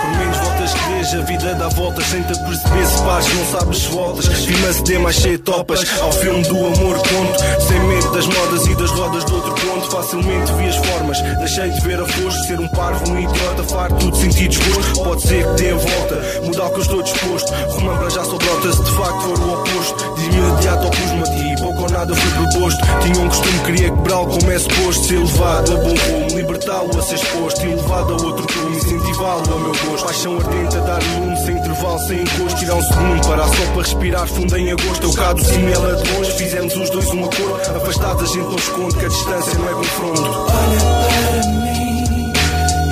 [0.00, 3.84] Por menos voltas que dês, a vida dá voltas sem te aperceber pares, não sabes
[3.86, 4.26] voltas.
[4.26, 7.66] Filma CD mais cheio de topas, ao filme do amor conto.
[7.66, 9.90] Sem medo das modas e das rodas do outro ponto.
[9.90, 12.08] Facilmente vi as formas, deixei de ver a.
[12.18, 15.02] Ser um parvo, um idiota, farto de sentir desgosto.
[15.02, 17.52] Pode ser que dê a volta, mudar o que eu estou disposto.
[17.68, 20.14] Romã já sou brota se de facto for o oposto.
[20.16, 22.80] Diz-me imediato ao cosmo e pouco ou nada foi proposto.
[23.02, 25.04] Tinha um costume, queria quebrá-lo como é suposto.
[25.04, 27.62] Ser levado a bom rumo, libertá-lo a ser exposto.
[27.64, 30.06] E levado a outro rumo, incentivá-lo ao meu gosto.
[30.06, 32.58] Paixão ardente a dar lume, sem intervalo, sem encosto.
[32.58, 35.06] Tirar um segundo, parar só para respirar fundo em agosto.
[35.06, 36.32] Eu cá do cimo, ela de longe.
[36.32, 37.76] Fizemos os dois um acordo.
[37.76, 40.22] Afastados, a gente não esconde que a distância não é confronto.
[40.22, 42.32] Olha para mim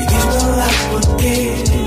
[0.00, 1.85] e diz-me lá porquê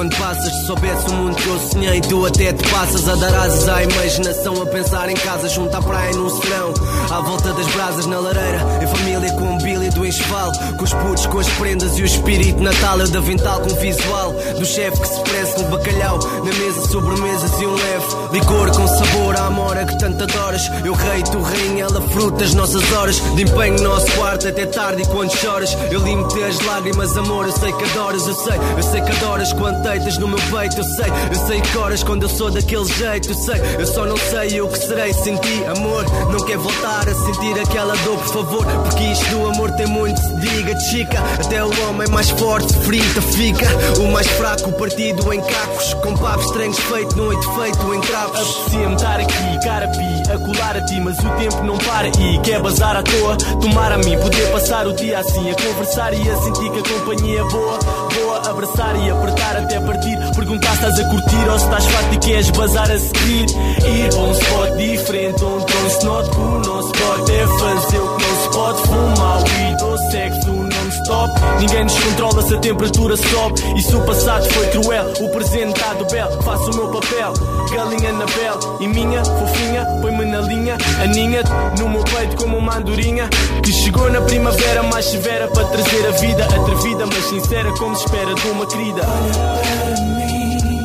[0.00, 0.50] quando passas.
[0.50, 3.82] Se soubesse o mundo que eu sonhei, tu até te passas a dar asas à
[3.82, 6.72] imaginação, a pensar em casa, junto à praia num serão.
[7.10, 10.52] À volta das brasas na lareira, em família com o bílio do enxoval.
[10.78, 12.98] Com os putos, com as prendas e o espírito Natal.
[12.98, 16.18] Eu da vental com o visual do chefe que se parece com bacalhau.
[16.18, 20.62] Na mesa, sobremesas e um leve licor com sabor à amora que tanto adoras.
[20.82, 24.64] Eu rei, tu rainha, ela fruta as nossas horas de empenho no nosso quarto até
[24.64, 25.76] tarde e quando choras.
[25.90, 27.44] Eu limpo-te as lágrimas, amor.
[27.44, 29.52] Eu sei que adoras, eu sei, eu sei que adoras
[29.90, 30.78] deitas no meu peito.
[30.78, 33.28] Eu sei, eu sei que horas quando eu sou daquele jeito.
[33.28, 36.04] Eu sei, eu só não sei o que serei sem ti, amor.
[36.30, 38.66] Não quer voltar a sentir aquela dor, por favor.
[38.66, 41.18] Porque isto do amor tem muito, se diga, chica.
[41.44, 43.66] Até o homem mais forte, frita, fica.
[44.00, 45.94] O mais fraco, partido em cacos.
[45.94, 48.40] Com papos estranhos feito, noite feito em trapos.
[48.40, 52.38] Apetecia-me estar aqui, cara pi, a colar a ti, mas o tempo não para e
[52.42, 53.36] quer bazar à toa.
[53.60, 56.94] Tomar a mim, poder passar o dia assim, a conversar e a sentir que a
[56.94, 57.78] companhia é boa.
[58.14, 60.18] Boa, abraçar e apertar até partir.
[60.34, 63.46] Perguntar se estás a curtir ou se estás farto e queres bazar a seguir.
[63.46, 67.98] Ir para um spot diferente, onde não se note que o nosso spot é fazer
[67.98, 68.80] o que não se pode.
[68.82, 71.30] Fumar weed ou sexo non-stop.
[71.58, 73.62] Ninguém nos controla se a temperatura sobe.
[73.76, 76.42] E se o passado foi cruel, o presente está do belo.
[76.42, 77.32] Faço o meu papel,
[77.72, 78.76] galinha na pele.
[78.80, 80.76] E minha fofinha, põe-me na linha.
[81.02, 81.42] Aninha
[81.78, 83.28] no meu peito como uma andorinha.
[83.62, 88.04] Que chegou na primavera mais severa para trazer a vida atrevida, mas sincera, como se
[88.04, 89.02] espera de uma querida.
[89.02, 90.84] para mim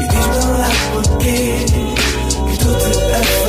[0.00, 1.66] e diz-me lá porquê
[2.50, 3.45] que tu te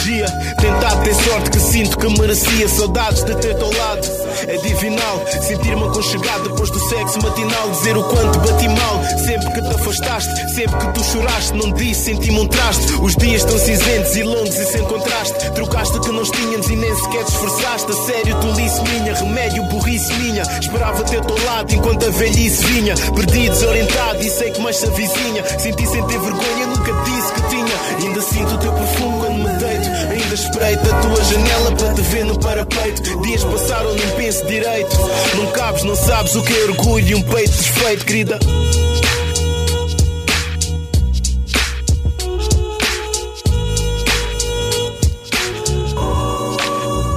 [0.00, 0.26] nostalgia.
[0.60, 2.68] Tentado ter sorte, que sinto que merecia.
[2.68, 4.08] Saudades de ter teu lado.
[4.46, 5.24] É divinal.
[5.42, 7.70] Sentir-me aconchegado depois do sexo matinal.
[7.70, 9.02] Dizer o quanto bati mal.
[9.24, 12.92] Sempre que te afastaste, sempre que tu choraste, não disse, senti-me um traste.
[12.94, 15.50] Os dias estão cinzentos e longos e sem contraste.
[15.52, 17.90] Trocaste que nós tínhamos e nem sequer te esforçaste.
[17.90, 20.42] A sério, tolice minha, remédio, burrice minha.
[20.60, 22.94] Esperava ter teu lado enquanto a velhice vinha.
[23.14, 25.44] Perdi, desorientado e sei que mais se avizinha.
[25.58, 28.06] Senti sem ter vergonha, nunca disse que tinha.
[28.06, 29.49] Ainda sinto o teu perfume quando me
[30.30, 30.34] deito.
[30.34, 33.20] Ainda espreito a tua janela para te ver no parapeito.
[33.22, 34.96] Dias passaram, nem penso direito.
[35.36, 38.38] Não cabes, não sabes o que é orgulho e um peito desfeito, querida.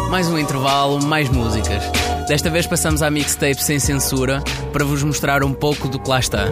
[0.10, 2.03] Mais um intervalo, mais músicas.
[2.28, 6.20] Desta vez passamos à mixtape sem censura para vos mostrar um pouco do que lá
[6.20, 6.46] está.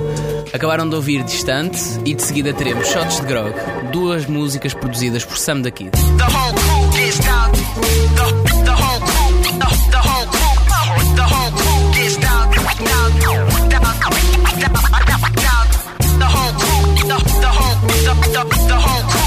[0.53, 3.53] Acabaram de ouvir Distante e de seguida teremos Shots de Grog,
[3.91, 5.91] duas músicas produzidas por Sam da Kid.
[5.91, 5.97] The
[18.77, 19.20] whole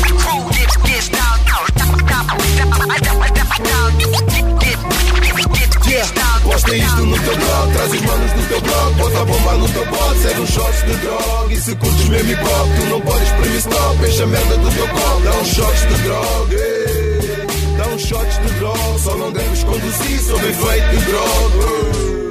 [7.25, 10.41] teu blog, traz os manos no teu blog, bota a bomba no teu bot, serve
[10.41, 11.53] um shots de droga.
[11.53, 14.71] E se curtes mesmo hip hop, tu não podes premir stop, enche a merda do
[14.71, 16.57] teu copo, dá uns shots de droga.
[17.79, 22.24] Dá uns shots de droga, só não deves conduzir sob efeito de droga.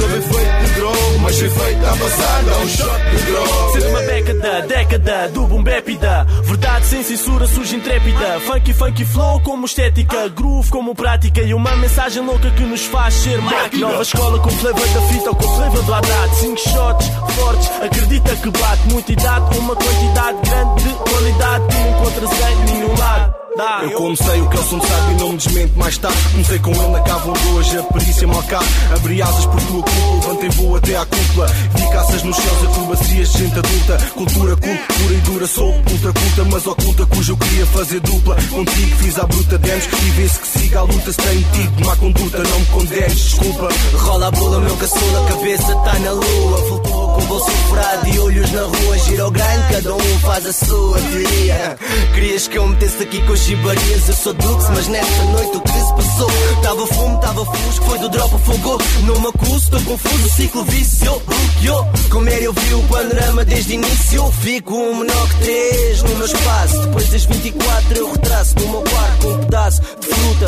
[0.00, 3.72] Sob efeito de droga, mas a passar, dá um shot de droga.
[3.72, 8.40] Ser uma década, década do boom bap e da Verdade sem censura surge intrépida.
[8.40, 10.28] Funky, funky flow como estética.
[10.30, 11.42] Groove como prática.
[11.42, 13.88] E uma mensagem louca que nos faz ser máquina.
[13.88, 14.02] Nova.
[14.02, 16.34] Escola com flavor da fita ou com flavor do Haddad.
[16.36, 21.90] Cinco shots fortes, acredita que bate Muita idade, uma quantidade grande de qualidade Que não
[21.90, 23.80] encontras em nenhum lado Dá.
[23.82, 26.18] Eu como sei o que ele som sabe e não me desmente mais tarde.
[26.30, 28.66] Comecei com ele na cava onde hoje a perícia mal cabe.
[28.94, 31.46] Abri asas por tua culpa, levantei voo até à cúpula.
[31.46, 33.98] Vi caças nos céus, acrobacias de gente adulta.
[34.14, 38.36] Cultura culta, pura e dura, sou ultra culta, mas oculta, cujo eu queria fazer dupla.
[38.50, 41.12] Contigo fiz a bruta demos e vê-se que siga a luta.
[41.12, 43.68] Se tenho tido má conduta, não me condenes, desculpa.
[43.96, 46.58] Rola a bola, meu caçula, cabeça tá na lua.
[46.68, 48.98] Flutua com bolso furado e olhos na rua.
[48.98, 51.76] Gira o grande, cada um faz a sua teoria.
[52.14, 54.08] Querias que eu metesse aqui com gibarias?
[54.08, 56.30] Eu sou Dux, mas nesta noite o que se passou?
[56.62, 58.78] Tava fumo, tava fusco, foi do drop a fogo.
[59.04, 61.20] Não me acuso, tô confuso, o ciclo viciou.
[61.20, 61.86] Bloqueou.
[62.10, 64.32] Como eu vi o panorama desde início.
[64.40, 66.80] Fico um menor que três no meu espaço.
[66.80, 70.46] Depois das 24 eu retraço no meu quarto com um pedaço de fruta.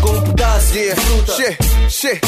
[0.00, 1.32] Com um pedaço de fruta.
[1.34, 1.58] Che,
[1.88, 2.20] che,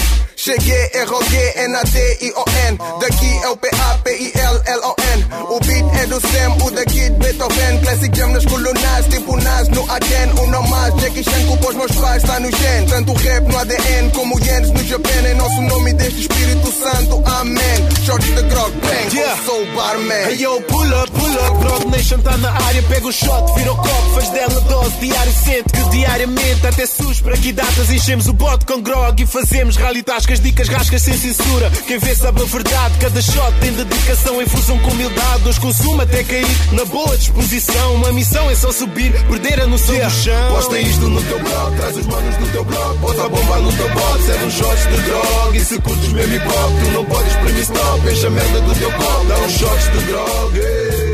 [0.46, 2.78] cheguei, R-O-G-N-A-D-I-O-N.
[3.00, 5.26] Daqui é o P-A-P-I-L-L-O-N.
[5.50, 7.80] O beat é do Sam, o daqui de Beethoven.
[7.82, 10.30] Classic jam nas colunas, tipo Nas no Aden.
[10.40, 12.86] Um não mais, Jackie Chan culpa os meus pais, tá no gen.
[12.86, 15.26] Tanto rap no ADN como Yenes no Japão.
[15.26, 17.88] Em nosso nome deste Espírito Santo, Amém.
[18.04, 19.42] Shorts de grog, bang, Yeah.
[19.44, 20.28] sou o barman.
[20.28, 23.72] Hey yo, pull up, pull up, Grog Nation tá na área, pega o shot, vira
[23.72, 28.26] o copo, faz dela dose, diário sente que diariamente até sus para que datas enchemos
[28.28, 31.70] o bote com grog e fazemos rally tascas, dicas rascas sem censura.
[31.86, 36.02] Quem vê sabe a verdade, cada shot tem dedicação em fusão com humildade, hoje consumo
[36.02, 37.94] até cair na boa disposição.
[37.94, 40.54] Uma missão é só subir, perder a noção do chão.
[40.54, 43.72] Posta isto no teu blog, traz os manos no teu blog, bota a bomba no
[43.72, 45.56] teu bot, serve um shots de droga.
[45.56, 48.74] E se curtes mesmo hip hop, tu não podes premir stop, enche a merda do
[48.74, 51.06] teu copo, dá uns shots de droga.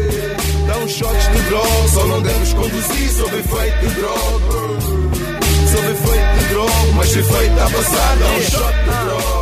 [0.66, 4.91] Dá uns shots de droga, só não deves conduzir sob efeito de droga.
[5.74, 9.41] Efeito de droga, mas efeito a passar, dá um shot de droga.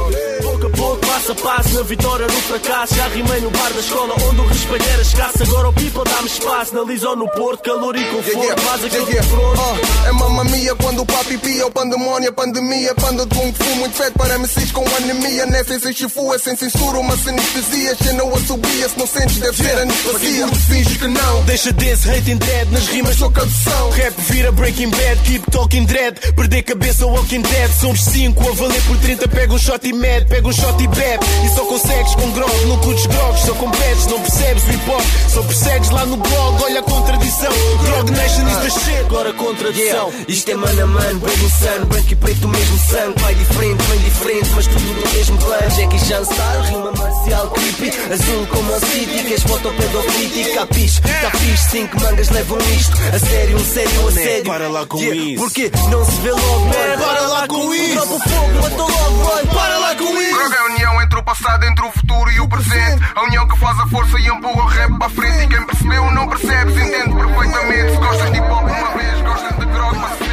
[0.76, 2.94] Pouco passo a passo, na vitória, no fracasso.
[2.94, 5.42] Já rimei no bar da escola onde o respeito era escasso.
[5.42, 8.30] Agora o people dá-me espaço, na Lisão no Porto, calor e conforto.
[8.30, 10.00] Yeah, yeah, Faz aquilo yeah, yeah.
[10.04, 13.52] Ah, é mamma mia quando o papi pia, o pandemónio, a pandemia, panda de kung
[13.52, 17.96] fu, muito feito para MCs com anemia, nessa sem chifu, é sem censura, uma anestesia,
[17.96, 22.30] cena a subia, se não sentes deve ser anestesia, finges que não, Deixa desse hate
[22.30, 26.18] in dead nas rimas sou cabeção, Rap vira Breaking Bad, keep talking dread.
[26.34, 27.70] Perder cabeça Walking Dead.
[27.80, 30.88] Somos 5 a valer por 30 Pega um shot e med, pega um shot e
[30.88, 34.90] bebe E só consegues com grog, não curtes grogs Só competes, não percebes o hip
[34.90, 37.52] hop Só persegues lá no blog, olha a contradição
[37.84, 40.08] Grog Nation is the shit Agora contradição.
[40.08, 40.24] Yeah.
[40.28, 43.20] Isto é mano a mano, bem insano, branco e preto, o mesmo sangue.
[43.20, 45.58] Pai diferente, mãe diferente, mas tudo do mesmo clã.
[45.76, 48.12] Jackie Chan style, rima marcial creepy.
[48.12, 50.54] Azul como a City, queres foto pedofítica.
[50.60, 52.96] Capiche, tá fixe, cinco mangas levam isto.
[53.14, 54.44] A sério, um sério, a sério.
[54.44, 55.42] para lá com isso.
[55.42, 57.04] Porque não se vê logo, man.
[57.04, 57.94] Para lá com isso.
[57.94, 59.46] Dropa o fogo, matou logo, boy.
[59.46, 62.48] Para lá com isso É a união entre o passado, entre o futuro e o
[62.48, 63.02] presente.
[63.14, 65.44] A união que faz a força e empurra o rap para frente.
[65.44, 67.90] E quem percebeu, não percebes, entende perfeitamente.
[67.92, 70.30] Se gostas de hip hop uma vez, gostas de grog para sempre.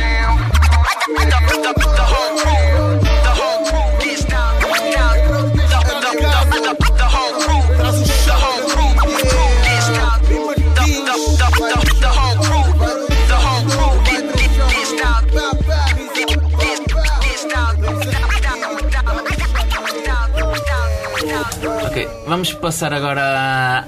[22.38, 23.20] Vamos passar agora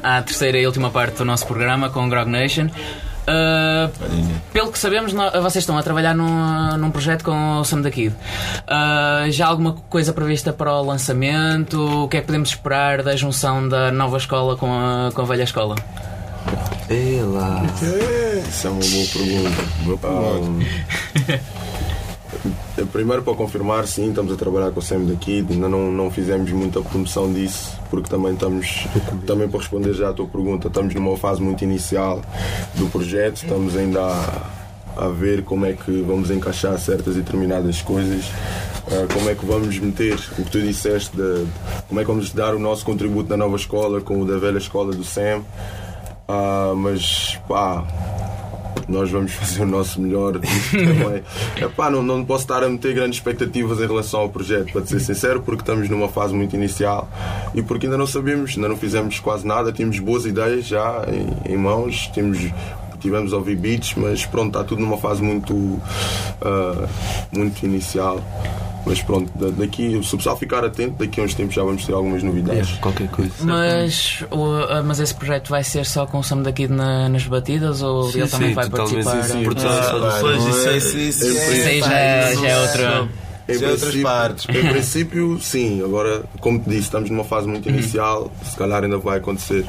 [0.01, 2.65] à, à terceira e última parte do nosso programa com o Grog Nation.
[2.65, 3.91] Uh,
[4.51, 8.07] pelo que sabemos, vocês estão a trabalhar num, num projeto com o Sam da Kid.
[8.11, 12.05] Uh, já há alguma coisa prevista para o lançamento?
[12.05, 15.25] O que é que podemos esperar da junção da nova escola com a, com a
[15.25, 15.75] velha escola?
[16.89, 17.61] É lá.
[18.49, 19.63] Isso é uma boa pergunta.
[19.83, 21.59] Boa pergunta.
[22.91, 26.51] Primeiro para confirmar, sim, estamos a trabalhar com o Sam daqui, ainda não, não fizemos
[26.51, 28.87] muita promoção disso, porque também estamos,
[29.27, 32.21] também para responder já a tua pergunta, estamos numa fase muito inicial
[32.75, 37.81] do projeto, estamos ainda a, a ver como é que vamos encaixar certas e determinadas
[37.81, 38.25] coisas,
[38.91, 41.45] eh, como é que vamos meter o que tu disseste, de,
[41.87, 44.57] como é que vamos dar o nosso contributo na nova escola com o da velha
[44.57, 45.43] escola do Sam.
[46.27, 47.85] Ah, mas pá,
[48.87, 50.33] nós vamos fazer o nosso melhor.
[50.71, 51.23] Também-
[51.57, 54.99] Epá, não, não posso estar a meter grandes expectativas em relação ao projeto, para ser
[54.99, 57.07] sincero, porque estamos numa fase muito inicial
[57.53, 61.05] e porque ainda não sabemos, ainda não fizemos quase nada, temos boas ideias já
[61.45, 62.39] em, em mãos, temos.
[62.99, 65.81] Tivemos a ouvir beats, mas pronto, está tudo numa fase muito,
[66.41, 66.85] ah,
[67.31, 68.21] muito inicial.
[68.85, 71.85] Mas pronto, da- daqui, se o pessoal ficar atento, daqui a uns tempos já vamos
[71.85, 72.71] ter algumas novidades.
[72.79, 73.31] qualquer coisa.
[73.41, 77.25] Mas, o- mas esse projeto vai ser só com o Sam da Kid na- nas
[77.27, 79.27] batidas ou Sim, ele também sim, vai totalmente, participar?
[79.27, 79.43] sim, sim.
[79.43, 80.71] Produção, produções, não isso é-
[81.27, 83.09] é- é- aí já é- já é outra.
[83.49, 84.45] Em é outras princípio- partes.
[84.55, 85.83] Em princípio, sim.
[85.83, 88.31] Agora, como te disse, estamos numa fase muito inicial.
[88.43, 89.65] Se calhar ainda vai acontecer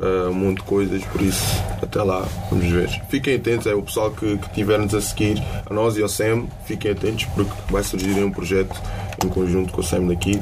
[0.00, 2.88] uh, um monte de coisas, por isso, até lá, vamos ver.
[3.08, 6.44] Fiquem atentos, é o pessoal que, que tiver-nos a seguir, a nós e ao Sam,
[6.64, 8.80] fiquem atentos porque vai surgir um projeto
[9.24, 10.38] em conjunto com o Sam daqui.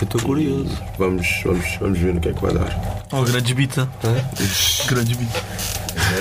[0.00, 0.76] Eu estou curioso.
[0.98, 3.04] Vamos, vamos, vamos ver no que é que vai dar.
[3.12, 3.88] Oh, grande bita.
[4.86, 5.38] Grande bita.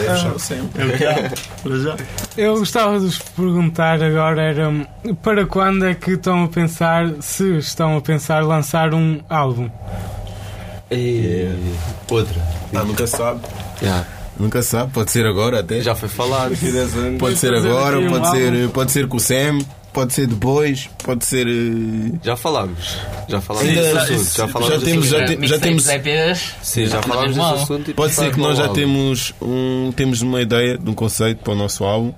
[0.06, 0.82] É, fechar sempre.
[0.82, 1.32] É o que há.
[1.64, 1.98] Para já.
[2.38, 4.88] Eu gostava de vos perguntar agora era
[5.22, 9.70] para quando é que estão a pensar, se estão a pensar lançar um álbum?
[12.10, 12.42] Outra.
[12.76, 13.42] Ah, nunca sabe.
[13.82, 14.06] Yeah.
[14.40, 15.82] Nunca sabe, pode ser agora até.
[15.82, 16.56] Já foi falado.
[17.18, 19.60] Pode ser agora, pode ser, pode ser com o Sam,
[19.92, 21.46] pode ser depois, pode ser.
[21.46, 22.98] eh, Já falámos.
[23.28, 24.38] Já falámos desse assunto.
[24.38, 25.84] Já falámos já temos, já, te- já temos.
[26.62, 27.92] Sim, já falámos desse assunto.
[27.92, 31.52] e Pode ser que nós já temos um, temos uma ideia de um conceito para
[31.54, 32.14] o nosso álbum.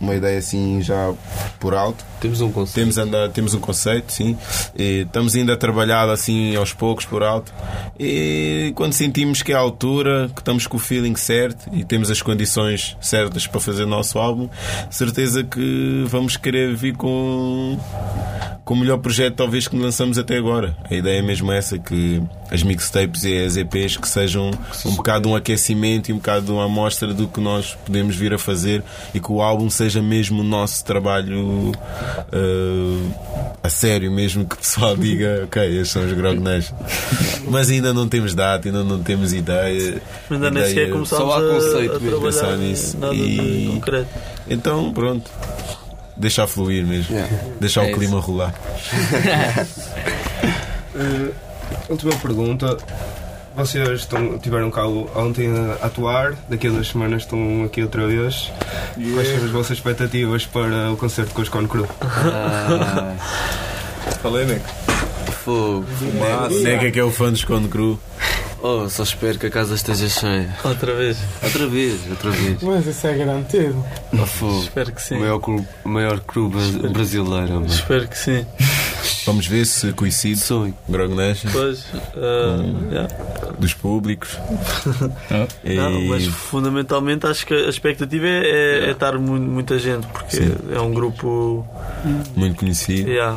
[0.00, 1.12] Uma ideia assim já
[1.58, 2.04] por alto.
[2.20, 2.74] Temos um conceito.
[2.74, 4.36] Temos, anda, temos um conceito, sim.
[4.76, 7.52] E estamos ainda a trabalhar assim aos poucos por alto.
[7.98, 12.10] E quando sentimos que é a altura, que estamos com o feeling certo e temos
[12.10, 14.48] as condições certas para fazer o nosso álbum,
[14.90, 17.78] certeza que vamos querer vir com
[18.68, 20.76] com o melhor projeto talvez que lançamos até agora.
[20.90, 24.50] A ideia é mesmo essa, que as mixtapes e as EPs que sejam
[24.84, 28.38] um bocado um aquecimento e um bocado uma amostra do que nós podemos vir a
[28.38, 28.84] fazer
[29.14, 31.72] e que o álbum seja mesmo o nosso trabalho
[32.32, 33.10] eh,
[33.62, 36.74] a sério, mesmo que o pessoal diga, ok, estes são os Grog Nation.
[37.50, 40.00] Mas ainda não temos data, ainda não temos ideia.
[40.30, 41.40] Ainda nem sequer começámos a, a
[41.98, 42.98] trabalhar pensar em nisso.
[42.98, 44.08] nada de E- concreto.
[44.48, 45.30] Então, pronto.
[46.16, 47.16] Deixar fluir mesmo.
[47.60, 48.26] Deixar É o clima isso.
[48.26, 48.54] rolar.
[51.00, 51.30] Eh,
[51.88, 52.76] última pergunta.
[53.58, 55.48] Vocês estão, tiveram cá ontem
[55.82, 58.52] a atuar, daqui a duas semanas estão aqui outra vez.
[59.14, 61.86] Quais são as vossas expectativas para o concerto com os Con Crew?
[62.00, 63.14] Ah.
[64.22, 64.68] Falei, Neco.
[65.44, 65.84] Fogo.
[66.62, 67.98] Neco é que é o fã dos Conde Cru.
[68.60, 70.56] Oh, só espero que a casa esteja cheia.
[70.64, 71.16] Outra vez.
[71.42, 72.62] Outra vez, outra vez.
[72.62, 73.84] Mas isso é garantido.
[74.12, 74.60] Oh, fogo.
[74.62, 75.16] Espero que sim.
[75.16, 77.64] O maior, cru- o maior crew bra- brasileiro.
[77.66, 78.44] Espero que sim.
[79.26, 80.40] Vamos ver se coincide.
[80.40, 80.74] Sonho.
[80.88, 81.48] Grog Nation.
[81.52, 81.84] Pois,
[82.16, 83.14] ah, yeah.
[83.58, 84.30] Dos públicos.
[85.64, 88.40] E- Não, mas fundamentalmente acho que a expectativa é,
[88.84, 90.52] é- é estar mu- muita gente, porque Sim.
[90.74, 91.66] é um grupo.
[92.36, 93.08] Muito conhecido.
[93.10, 93.36] Yeah.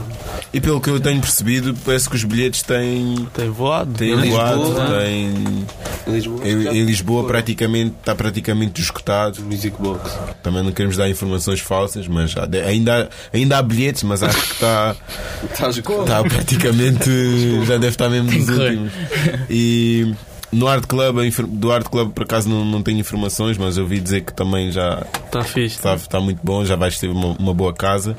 [0.54, 3.28] E pelo que eu tenho percebido, parece que os bilhetes têm.
[3.34, 3.94] Tem voado.
[3.94, 5.66] Têm Em voado, Lisboa, têm.
[6.08, 6.48] Em Lisboa.
[6.48, 9.42] Em, em Lisboa praticamente, está praticamente esgotado.
[9.42, 10.12] Music Box.
[10.44, 12.34] Também não queremos dar informações falsas, mas
[12.66, 14.96] ainda, há- ainda há bilhetes, mas acho que está.
[15.62, 16.28] Está esgotado.
[16.28, 17.10] Está praticamente.
[17.66, 18.92] Já deve estar mesmo nos últimos.
[19.50, 20.14] E
[20.52, 24.00] no Art Club, do Art Club por acaso não, não tenho informações, mas eu ouvi
[24.00, 25.76] dizer que também já Está fixe.
[25.78, 28.18] está, está muito bom, já vais ter uma, uma boa casa.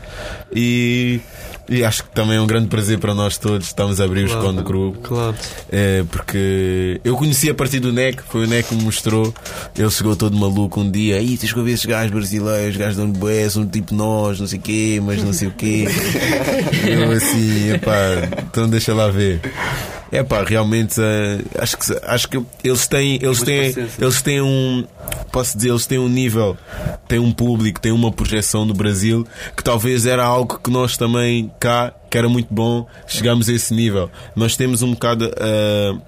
[0.54, 1.20] E,
[1.74, 3.66] e acho que também é um grande prazer para nós todos.
[3.66, 4.46] Estamos a abrir os Claro.
[4.46, 4.96] Conde Cru.
[5.02, 5.34] Claro.
[5.70, 9.32] É, porque eu conheci a partir do NEC, foi o NEC que me mostrou.
[9.76, 11.16] Ele chegou todo maluco um dia.
[11.16, 14.46] Aí tens que ver esses gajos brasileiros, gajos de onde bué, são tipo nós, não
[14.46, 15.86] sei o quê, mas não sei o quê.
[16.86, 17.92] eu assim, epá,
[18.50, 19.40] então deixa lá ver.
[20.12, 24.84] É pá, realmente eh, acho que, acho que eles têm, eles têm, eles têm um,
[25.32, 26.54] posso dizer, eles têm um nível,
[27.08, 31.50] têm um público, têm uma projeção no Brasil que talvez era algo que nós também
[31.58, 34.10] cá que era muito bom, chegámos a esse nível.
[34.36, 35.32] Nós temos um bocado.
[35.40, 35.98] ah,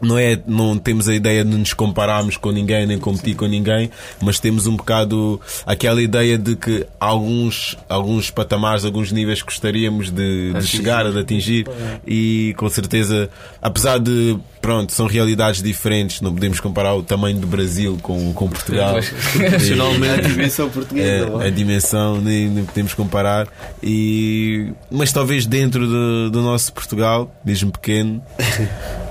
[0.00, 3.90] não é não temos a ideia de nos compararmos com ninguém nem competir com ninguém
[4.20, 10.52] mas temos um bocado aquela ideia de que alguns alguns patamares alguns níveis gostaríamos de,
[10.52, 11.66] de chegar de atingir
[12.06, 13.30] e com certeza
[13.62, 18.48] apesar de pronto são realidades diferentes não podemos comparar o tamanho do Brasil com, com
[18.48, 18.96] Portugal.
[18.98, 20.26] E- Nacionalmente.
[20.26, 21.44] A dimensão portuguesa, É, lá.
[21.44, 23.46] a dimensão nem, nem podemos comparar
[23.82, 28.22] e mas talvez dentro do, do nosso Portugal mesmo pequeno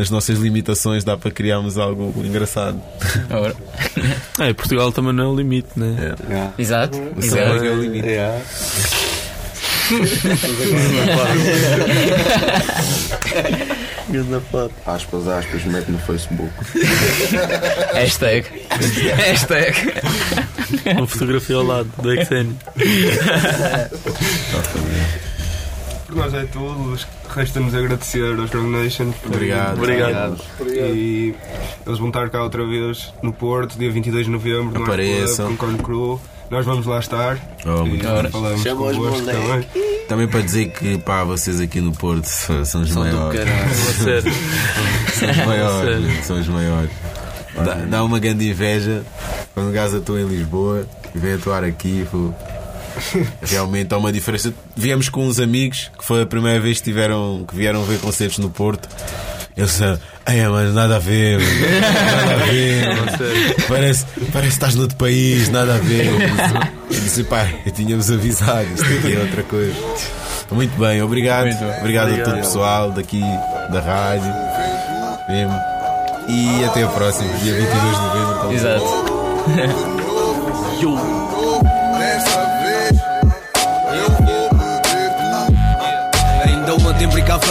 [0.00, 2.80] nas nossas limitações dá para criarmos algo engraçado.
[4.38, 6.14] É, Portugal também não é o limite, né?
[6.58, 6.98] Exato.
[6.98, 7.42] O Exato.
[7.42, 8.08] tamanho é o limite.
[14.86, 16.50] Aspas, aspas, mete no Facebook.
[17.92, 18.46] Hashtag.
[19.16, 19.92] Hashtag.
[20.96, 22.56] Uma fotografia ao lado do Exene.
[26.10, 26.98] Por nós é tudo.
[27.28, 29.12] Resta-nos agradecer aos Drug Nation.
[29.12, 29.78] por terem Obrigado.
[29.78, 30.42] Obrigado.
[30.92, 31.34] E
[31.86, 35.56] eles vão estar cá outra vez no Porto, dia 22 de novembro, no Apareçam.
[35.56, 36.20] Club, com Corn Crew.
[36.50, 37.38] Nós vamos lá estar.
[37.64, 38.04] Oh, e muito
[38.60, 39.66] Chama os também.
[40.08, 43.40] Também para dizer que pá, vocês aqui no Porto são são os maiores.
[45.14, 46.26] São os maiores.
[46.26, 46.90] São os maiores.
[47.54, 49.04] Dá, dá uma grande inveja
[49.54, 50.84] quando o gajo atua em Lisboa
[51.14, 52.04] e vem atuar aqui.
[52.10, 52.34] pô.
[53.42, 54.52] Realmente há uma diferença.
[54.76, 58.38] Viemos com uns amigos que foi a primeira vez que, tiveram, que vieram ver concertos
[58.38, 58.88] no Porto.
[59.56, 61.60] Eles disseram, Ai, mas nada a ver, mano.
[62.16, 62.86] nada a ver,
[63.68, 66.06] parece, parece que estás noutro país, nada a ver.
[66.06, 66.54] Eu disse,
[66.90, 69.74] eu disse pá, eu tínhamos avisado, isto aqui é outra coisa.
[70.52, 71.48] Muito bem, obrigado.
[71.80, 73.20] Obrigado, a todo o pessoal daqui
[73.70, 74.32] da rádio.
[75.28, 75.54] Mesmo.
[76.28, 78.34] E até a próxima, dia 22 de novembro.
[78.36, 78.52] então.
[78.52, 78.84] Exato.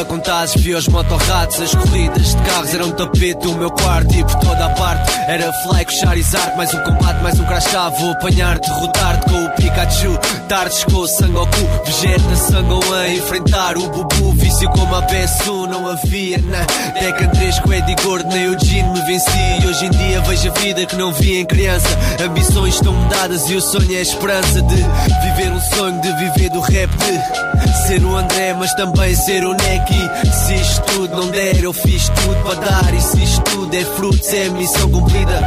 [0.06, 4.24] Com tazes, vi os motorratos As corridas de carros eram tapete do meu quarto E
[4.24, 8.60] por toda a parte era Flyco, Charizard Mais um combate, mais um crachá Vou apanhar,
[8.60, 10.20] derrotar-te com o Pikachu.
[10.48, 15.88] Tardes com o Sangoku Vegeta, Sangon a enfrentar o Bubu Vício como a PS1 não
[15.88, 16.66] havia na
[17.00, 19.30] Tekken 3 com Eddie Gordo Nem o Gene me venci.
[19.62, 21.88] E hoje em dia vejo a vida que não vi em criança.
[22.24, 26.50] Ambições estão mudadas e o sonho é a esperança De viver um sonho, de viver
[26.50, 29.54] do rap De ser o André mas também ser o
[29.90, 32.94] Neki Se isto tudo não der eu fiz tudo para dar.
[32.94, 35.42] E se isto tudo é frutos é missão cumprida.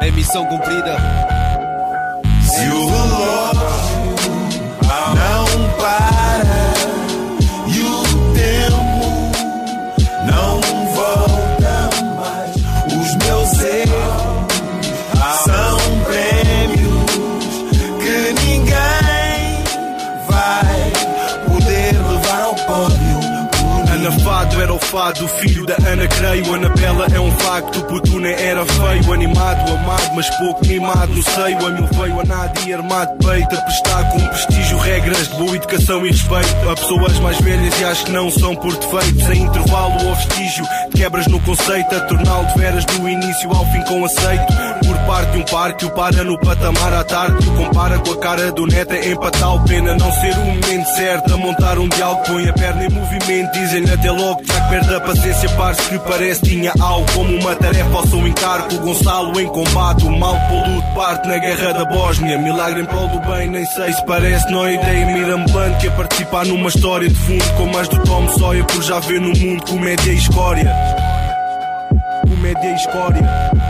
[0.00, 0.96] É missão cumprida.
[2.42, 4.06] Se o relógio
[5.14, 6.25] não para
[24.76, 26.54] o fado, filho da Ana Creio.
[26.54, 29.12] Anabela é um facto, puto nem era feio.
[29.12, 31.66] Animado, amado, mas pouco mimado no seio.
[31.66, 33.54] A mil veio a nada e armado de peito.
[33.56, 36.70] A prestar com prestígio, regras de boa educação e respeito.
[36.70, 39.26] A pessoas mais velhas e acho que não são por defeito.
[39.26, 40.64] Sem intervalo ou vestígio,
[40.94, 41.94] quebras no conceito.
[41.94, 44.52] A torná-lo de veras do início ao fim com aceito.
[44.86, 47.48] Por parte de um par que o para no patamar à tarde.
[47.48, 49.46] O compara com a cara do neto é empatar.
[49.66, 52.22] Pena não ser o momento certo a montar um diálogo.
[52.26, 54.42] Põe a perna em movimento, dizem-lhe até logo.
[54.44, 58.78] Já perde a paciência, parce que parece tinha algo como uma tarefa ao seu encargo.
[58.78, 62.38] Gonçalo em combate, o mal polo de parte na guerra da Bósnia.
[62.38, 64.50] Milagre em prol do bem, nem sei se parece.
[64.50, 68.28] Não é ideia mirabolante que é participar numa história de fundo como as do Tom
[68.38, 68.64] Sawyer.
[68.64, 70.74] Por já ver no mundo comédia e escória.
[72.28, 73.65] Comédia e escória.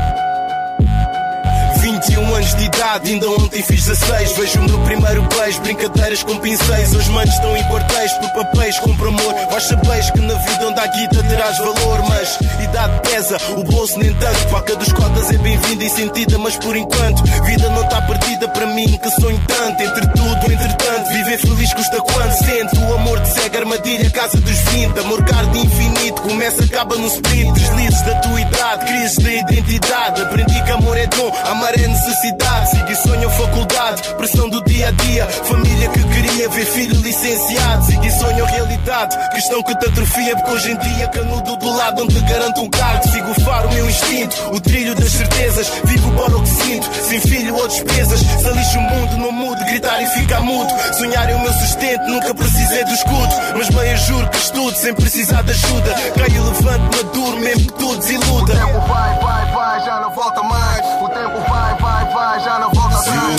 [2.16, 4.32] 21 anos de idade, ainda ontem fiz 16.
[4.32, 6.94] Vejo o meu primeiro beijo, brincadeiras com pincéis.
[6.94, 9.34] Os manos estão em quartéis por papéis, compro amor.
[9.50, 13.98] Vós sabeis que na vida onde há guita terás valor, mas idade pesa, o bolso
[13.98, 14.48] nem tanto.
[14.48, 18.66] Faca dos cotas é bem-vinda e sentida, mas por enquanto, vida não está perdida para
[18.66, 19.82] mim, que sonho tanto.
[19.82, 22.44] Entre tudo, entretanto, viver feliz custa quanto?
[22.44, 24.98] Sento o amor de cega, armadilha, casa dos 20.
[25.00, 27.52] Amor caro infinito, começa, acaba no split.
[27.52, 30.22] Deslizes da tua idade, crises da identidade.
[30.22, 31.86] Aprendi que amor é dom, amar é.
[32.06, 35.26] Sigo e sonho faculdade, pressão do dia a dia.
[35.26, 38.04] Família que queria ver filho licenciado.
[38.04, 40.36] E sonho realidade, questão que te atrofia.
[40.36, 43.08] Porque hoje em dia, canudo do lado onde garanto um cargo.
[43.08, 45.68] Sigo o faro, o meu instinto, o trilho das certezas.
[45.84, 48.20] Vivo para o que sinto, sem filho ou despesas.
[48.20, 50.72] Se lixo o mundo, não mudo, gritar e ficar mudo.
[50.92, 53.34] Sonhar é o meu sustento, nunca precisei do escudo.
[53.56, 55.94] Mas bem, juro que estudo sem precisar de ajuda.
[56.16, 58.52] Caio levanto, maduro, mesmo que tudo desiluda.
[58.52, 60.80] O tempo vai, vai, vai, já não volta mais.
[61.02, 63.36] O tempo vai, vai, vai, já não volta mais.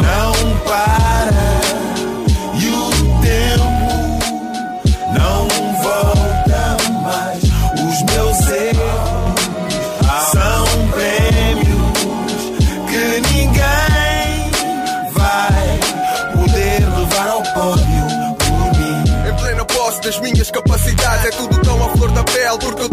[0.00, 0.32] Não
[0.64, 1.44] para
[2.54, 2.90] e o
[3.20, 3.90] tempo
[5.18, 5.48] não
[5.82, 7.42] volta mais.
[7.42, 9.34] Os meus erros
[10.30, 11.98] são prêmios
[12.88, 14.50] que ninguém
[15.10, 15.80] vai
[16.32, 18.04] poder levar ao pódio
[18.38, 19.28] por mim.
[19.28, 22.88] Em plena posse das minhas capacidades, é tudo tão à flor da pele, porque eu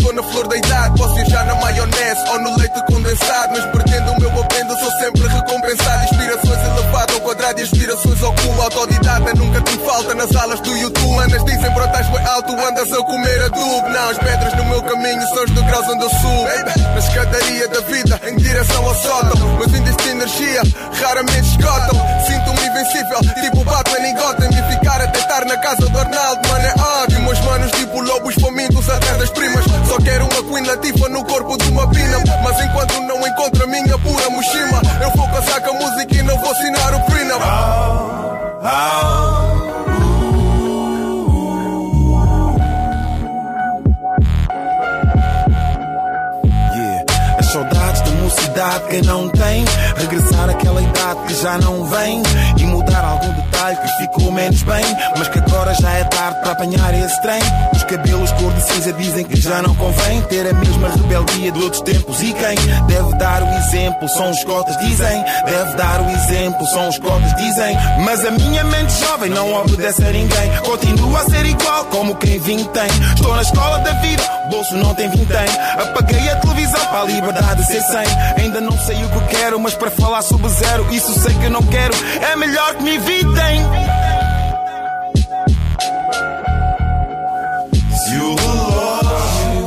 [2.02, 3.54] maionese ou no leite condensado.
[3.54, 6.04] Mas pretendo o meu aprendo, sou sempre recompensado.
[6.04, 8.62] Inspirações elevado ao quadrado e aspirações ao culo.
[8.62, 11.16] Autodidata nunca te falta nas aulas do YouTube.
[11.16, 13.90] Manas dizem, bro, estás bem alto, andas a comer adubo.
[13.90, 16.48] Não, as pedras no meu caminho são os degraus onde eu subo.
[16.94, 19.58] Na escadaria da vida, em direção ao sótão.
[19.58, 20.62] Meus índices de energia
[21.02, 22.02] raramente esgotam.
[22.28, 24.50] Sinto-me invencível, tipo Batman em Gotham.
[24.50, 26.74] E ficar a tentar na casa do Arnaldo, mano, é
[27.04, 27.22] óbvio.
[27.22, 29.64] Meus manos, tipo lobos famintos atrás das primas.
[29.88, 32.18] Só quero uma Queen Latifa no corpo de uma pina.
[32.44, 36.24] Mas enquanto não encontro a minha pura mochima, eu vou caçar com a música e
[36.24, 37.42] não vou assinar o prenup.
[46.74, 47.06] Yeah.
[47.40, 49.66] As saudades da mocidade quem não tem
[50.02, 52.24] Regressar àquela idade que já não vem
[52.58, 54.84] E mudar algum detalhe que ficou menos bem
[55.18, 57.42] Mas que agora já é tarde para apanhar esse trem.
[57.74, 61.64] Os cabelos cor de cinza dizem que já não convém Ter a mesma rebeldia de
[61.64, 62.22] outros tempos.
[62.22, 62.56] E quem
[62.88, 65.24] deve dar o exemplo são os cotas dizem.
[65.46, 67.78] Deve dar o exemplo são os cotas dizem.
[68.04, 70.52] Mas a minha mente jovem não obedece a ninguém.
[70.66, 75.10] Continua a ser igual como quem vintém Estou na escola da vida, bolso não tem
[75.10, 75.46] vintém
[75.78, 79.76] Apaguei a televisão para a liberdade ser sem Ainda não sei o que quero, mas
[79.76, 83.62] para falar sobre zero Isso sei que não quero, é melhor que me evitem
[88.06, 89.66] Se o relógio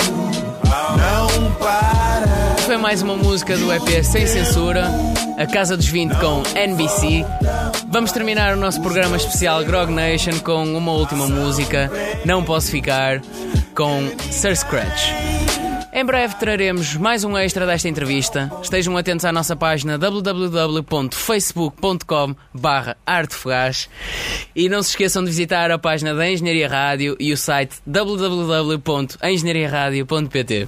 [0.97, 4.91] não para Foi mais uma música do EP Sem Censura,
[5.39, 7.25] A Casa dos 20 com NBC.
[7.89, 11.91] Vamos terminar o nosso programa especial Grog Nation com uma última música,
[12.25, 13.21] Não Posso Ficar,
[13.75, 15.44] com Sir Scratch.
[15.97, 18.51] Em breve traremos mais um extra desta entrevista.
[18.61, 22.35] Estejam atentos à nossa página www.facebook.com
[23.07, 23.89] artefugaz
[24.57, 30.67] e não se esqueçam de visitar a página da Engenharia Rádio e o site www.engenhariaradio.pt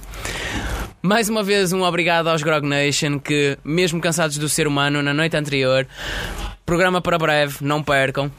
[1.01, 5.13] mais uma vez, um obrigado aos Grog Nation que, mesmo cansados do ser humano na
[5.13, 5.87] noite anterior,
[6.67, 8.29] programa para breve, não percam.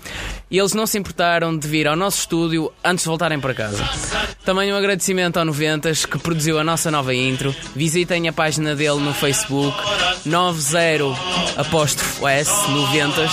[0.51, 3.83] E eles não se importaram de vir ao nosso estúdio antes de voltarem para casa.
[4.45, 7.55] Também um agradecimento ao Noventas que produziu a nossa nova intro.
[7.75, 9.77] Visitem a página dele no Facebook
[10.27, 11.05] 90
[11.57, 13.29] apóstrofo S 90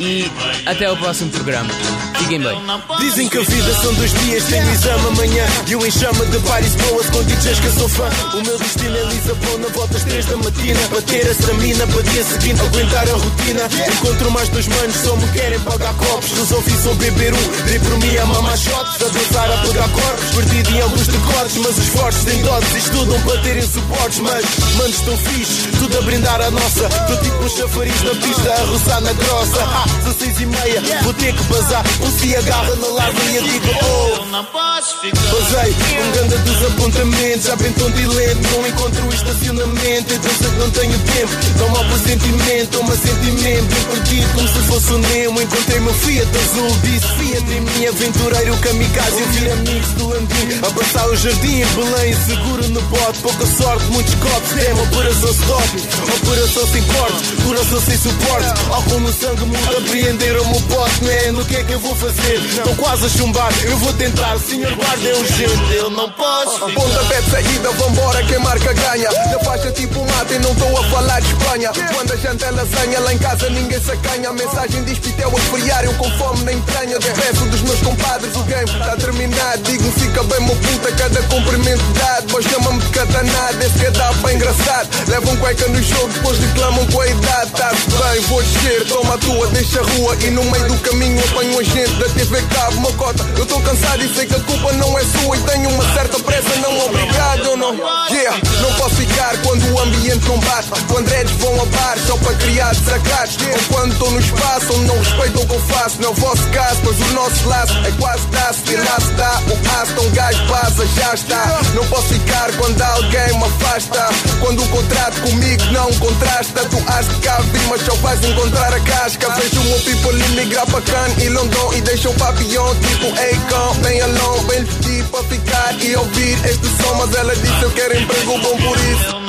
[0.00, 0.30] e
[0.66, 1.70] até o próximo programa.
[2.18, 2.58] Fiquem bem.
[3.00, 6.74] Dizem que a vida são dois dias, tenho exame amanhã E eu chama de Paris
[6.76, 10.36] boas com DJs que sou fã O meu destino é Lisabona, volta às três da
[10.38, 14.96] matina Para ter a stamina, para dia seguinte aguentar a rotina Encontro mais dois manos,
[14.96, 16.32] só me querem pagar copos.
[16.32, 19.02] Resolvi só beber um, dei por mim a mamar shots.
[19.02, 23.20] A dançar, a pegar corpos, perdido em alguns decortes Mas os fortes têm doses, estudam
[23.20, 24.18] para terem suportes.
[24.18, 24.44] Mas,
[24.76, 26.88] manos estão fixe, tudo a brindar a nossa.
[26.88, 29.62] Tô tipo um chafariz na pista, a roçar na grossa.
[29.62, 31.84] Ah, 16 e meia, vou ter que bazar.
[32.00, 34.24] Um se agarra na larva e eu digo oh.
[34.26, 34.96] Não posso.
[35.04, 37.46] Basei, um ganda dos apontamentos.
[37.46, 40.14] Já bem tão dilento, não encontro estacionamento.
[40.14, 44.92] Então sei que não tenho tempo Dá mau pressentimento, toma sentimento perdido como se fosse
[44.92, 49.90] o Nemo Encontrei meu Fiat azul, disse Fiat em mim Aventureiro kamikaze, eu vi amigos
[49.92, 55.30] do Landim Abraçar o jardim, Belém, seguro no bote Pouca sorte, muitos copos Tema, operação
[55.30, 55.82] stop
[56.22, 61.44] Operação sem corte, coração sem suporte Álcool no sangue, muda, apreenderam-me o bote Né, no
[61.44, 62.36] que é que eu vou fazer?
[62.44, 67.20] Estou quase a chumbar, eu vou tentar Senhor guarda, é urgente, eu não posso Pontapé
[67.20, 69.10] de saída, vambora, quem marca ganha.
[69.10, 71.70] Na faixa tipo mata e não estou a falar de Espanha.
[71.92, 74.28] Quando a janta é lasanha, lá em casa ninguém acanha.
[74.28, 76.98] A mensagem diz pitel a esfriar, eu com fome na entranha.
[76.98, 79.62] Despeço dos meus compadres, o game está terminado.
[79.62, 82.26] Digo, fica bem, meu puta, cada cumprimento dado.
[82.30, 84.88] Pois chama-me de catanado, esse dá bem engraçado.
[85.08, 87.50] Levam cueca no jogo, depois reclamam com a idade.
[87.52, 90.16] Tá-se bem, vou descer, toma a tua, deixa a rua.
[90.20, 93.24] E no meio do caminho apanho a gente da TV Cabo, uma cota.
[93.36, 95.36] Eu estou cansado e sei que a culpa não é sua.
[95.36, 97.74] E tenho uma certa pressa, não obrigado, eu não.
[98.10, 100.68] Yeah, não posso ficar quando o ambiente não bate.
[100.88, 103.36] Quando redes vão a bar só para criar desacatos.
[103.54, 106.00] Ou quando estou no espaço onde não respeitam o que eu faço.
[106.00, 108.62] Não é o vosso caso, pois o nosso laço é quase daço.
[108.70, 111.60] E lá dá o aço, um gajo passa, já está.
[111.74, 114.08] Não posso ficar quando alguém me afasta.
[114.40, 116.64] Quando o contrato comigo não contrasta.
[116.64, 119.30] Tu has de cá vir, mas só vais encontrar a casca.
[119.30, 123.74] Vejo um people imigrar para Cannes e London e deixa o papião tipo Akon.
[123.82, 126.94] Bem alone, bem vestido para ficar e ouvir este som.
[126.94, 129.20] Mas ela disse eu quero emprego bom por isso.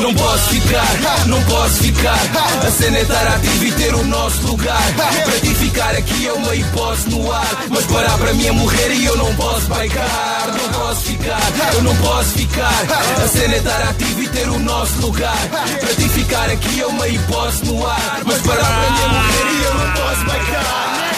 [0.00, 2.18] Não posso ficar, não posso ficar.
[2.66, 3.26] A cena é estar
[3.60, 4.82] e ter o nosso lugar.
[4.94, 7.66] Para ti ficar aqui é uma hipótese no ar.
[7.68, 10.46] Mas parar para mim é morrer e eu não posso baicar.
[10.48, 12.84] Não posso ficar, eu não posso ficar.
[13.22, 15.48] A cena é estar ativo e ter o nosso lugar.
[15.48, 18.22] Para ti ficar aqui é uma hipótese no ar.
[18.24, 21.11] Mas parar para mim é morrer e eu não posso baicar.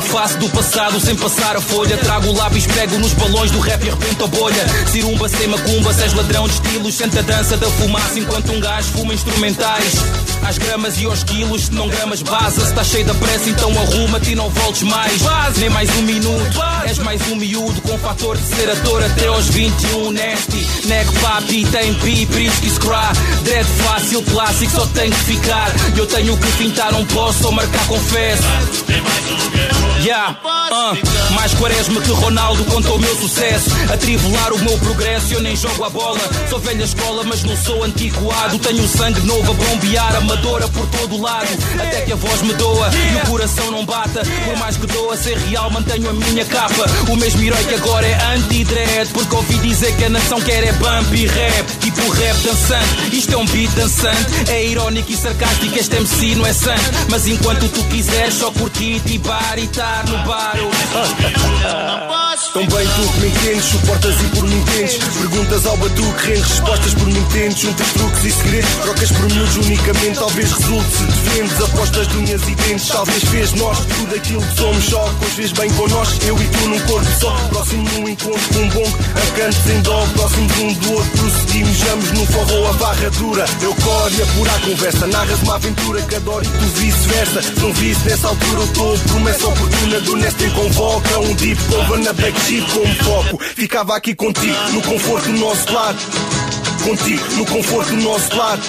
[0.00, 1.96] A face do passado sem passar a folha.
[1.98, 4.66] Trago o lápis, pego nos balões do rap e arrebento a bolha.
[4.90, 6.94] Cirumba sem macumba, és ladrão de estilos.
[6.94, 9.94] Senta a dança da fumaça enquanto um gajo fuma instrumentais.
[10.42, 12.64] Às gramas e aos quilos, se não gramas base.
[12.64, 15.20] Se tá cheio da pressa, então arruma-te e não voltes mais.
[15.58, 19.46] Nem mais um minuto, és mais um miúdo com fator de ser ator até aos
[19.48, 20.12] 21.
[20.12, 23.12] Nasty, nego papi, tem pi, prisco scra.
[23.42, 25.70] Dread fácil, clássico, só tem que ficar.
[25.96, 28.44] Eu tenho que pintar, não posso, ou marcar, confesso.
[30.02, 33.70] Yeah, uh, mais quaresma que Ronaldo contou o meu sucesso.
[33.92, 36.20] A trivular o meu progresso, eu nem jogo a bola.
[36.48, 38.58] Sou velha escola, mas não sou antiquado.
[38.58, 41.48] Tenho sangue novo a bombear, amadora por todo lado.
[41.74, 44.22] Até que a voz me doa e o coração não bata.
[44.46, 46.86] Por mais que doa ser real, mantenho a minha capa.
[47.10, 49.10] O mesmo herói que agora é anti-dread.
[49.12, 51.66] Porque ouvi dizer que a nação quer é bump e rap.
[51.78, 54.50] Tipo rap dançante, isto é um beat dançante.
[54.50, 56.90] É irónico e sarcástico, este MC não é santo.
[57.10, 60.56] Mas enquanto tu quiseres, só curtir e bar e estar no bar.
[62.52, 64.94] Tão bem tu que me entendes, suportas e por me entendes.
[64.96, 67.58] Perguntas ao batuque, rendes respostas por me entendes.
[67.60, 70.18] Juntas truques e segredos, trocas por miúdos unicamente.
[70.18, 72.88] Talvez resulte se defendes, apostas de unhas e dentes.
[72.88, 75.14] Talvez fez nós tudo aquilo que somos só.
[75.20, 77.30] Pois vês bem com nós, eu e tu num corpo só.
[77.50, 80.06] Próximo num encontro com um bom, a cantos em dó.
[80.14, 81.99] Próximos um do outro, prosseguimos, jamos
[82.50, 83.44] forró a barra dura.
[83.62, 87.42] Eu corro e apura a conversa, narras uma aventura que adoro e tu vice-versa.
[87.42, 91.18] Se não visse nessa altura, eu tô promessa oportuna do Nestlé convoca.
[91.20, 93.44] Um deep cover na backseat como foco.
[93.54, 95.98] Ficava aqui contigo, no conforto do nosso lado.
[96.82, 98.62] Contigo, no conforto do nosso lado.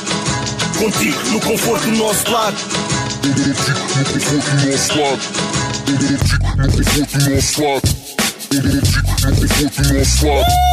[0.77, 2.57] Contigo, no conforto do nosso lado.
[3.23, 3.33] No
[4.19, 5.21] conforto do nosso lado.
[5.87, 7.81] No conforto do nosso lado.
[9.23, 10.70] No conforto do nosso lado.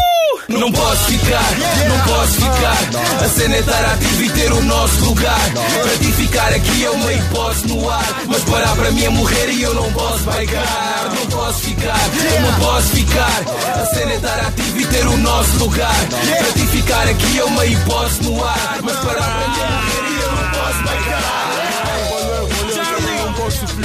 [0.49, 1.45] Não posso ficar,
[1.89, 3.23] não posso ficar.
[3.23, 5.53] A cena é estar ativo e ter o nosso lugar.
[5.83, 8.23] Para ti ficar aqui é uma hipótese no ar.
[8.27, 11.11] Mas parar para mim é morrer e eu não posso baigar.
[11.15, 12.01] Não posso ficar,
[12.35, 13.43] eu não posso ficar.
[13.79, 16.09] A cena é estar ativo e ter o nosso lugar.
[16.09, 18.79] Para ti ficar aqui é uma hipótese no ar.
[18.83, 21.29] Mas parar para mim é morrer e eu não posso baigar.
[22.73, 23.19] Charlie,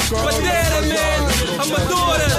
[0.09, 2.32] Bandeira, man, Amadora,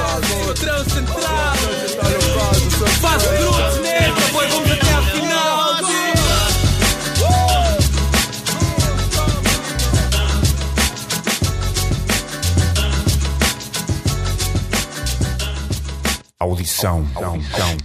[16.45, 17.09] Audição,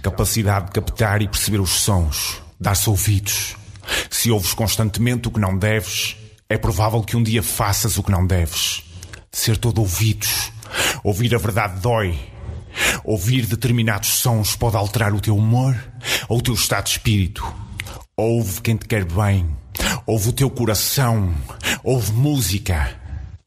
[0.02, 3.56] capacidade de captar e perceber os sons, dar-se ouvidos.
[4.10, 6.14] Se ouves constantemente o que não deves,
[6.46, 8.84] é provável que um dia faças o que não deves.
[9.32, 10.52] Ser todo ouvidos.
[11.02, 12.18] Ouvir a verdade dói.
[13.02, 15.74] Ouvir determinados sons pode alterar o teu humor
[16.28, 17.42] ou o teu estado de espírito.
[18.14, 19.48] Ouve quem te quer bem.
[20.06, 21.34] Ouve o teu coração.
[21.82, 22.99] Ouve música.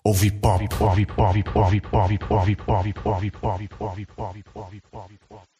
[0.05, 0.61] Ouve hip hop.
[0.81, 1.35] Ouve hip hop.
[1.55, 1.95] Ouve hip hop.
[1.95, 2.85] Ouve hip hop.
[3.05, 3.61] Ouve hip hop.
[3.79, 5.52] Ouve hip hop.